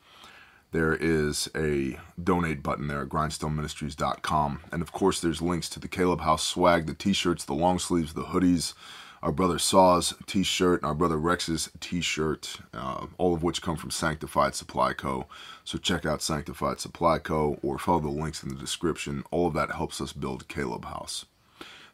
there 0.75 0.97
is 0.97 1.49
a 1.55 1.97
donate 2.21 2.61
button 2.61 2.89
there 2.89 3.03
at 3.03 3.09
grindstoneministries.com. 3.09 4.61
And 4.73 4.83
of 4.83 4.91
course, 4.91 5.21
there's 5.21 5.41
links 5.41 5.69
to 5.69 5.79
the 5.79 5.87
Caleb 5.87 6.23
House 6.23 6.43
swag, 6.43 6.87
the 6.87 6.95
t 6.95 7.13
shirts, 7.13 7.45
the 7.45 7.55
long 7.55 7.79
sleeves, 7.79 8.13
the 8.13 8.25
hoodies, 8.25 8.75
our 9.23 9.31
brother 9.31 9.61
Saw's 9.61 10.15
t 10.27 10.43
shirt, 10.43 10.83
and 10.83 10.89
our 10.89 10.95
brother 10.97 11.17
Rex's 11.17 11.71
t 11.79 12.01
shirt, 12.01 12.57
uh, 12.75 13.07
all 13.19 13.35
of 13.35 13.45
which 13.45 13.63
come 13.63 13.77
from 13.77 13.93
Sanctified 13.93 14.57
Supply 14.57 14.93
Co. 14.95 15.27
So 15.63 15.79
check 15.79 16.05
out 16.05 16.23
Sanctified 16.23 16.81
Supply 16.81 17.21
Co. 17.21 17.57
or 17.63 17.79
follow 17.79 18.01
the 18.01 18.09
links 18.09 18.43
in 18.43 18.49
the 18.49 18.57
description. 18.57 19.23
All 19.31 19.47
of 19.47 19.55
that 19.55 19.71
helps 19.71 20.01
us 20.01 20.13
build 20.13 20.49
Caleb 20.49 20.87
House. 20.87 21.25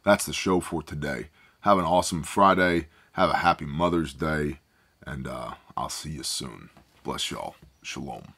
That's 0.03 0.25
the 0.25 0.33
show 0.33 0.59
for 0.59 0.81
today. 0.81 1.27
Have 1.59 1.77
an 1.77 1.85
awesome 1.85 2.23
Friday. 2.23 2.87
Have 3.11 3.29
a 3.29 3.37
happy 3.37 3.65
Mother's 3.65 4.15
Day. 4.15 4.57
And 5.05 5.27
uh, 5.27 5.51
I'll 5.77 5.89
see 5.89 6.09
you 6.09 6.23
soon. 6.23 6.71
Bless 7.03 7.29
y'all. 7.29 7.53
Shalom. 7.83 8.33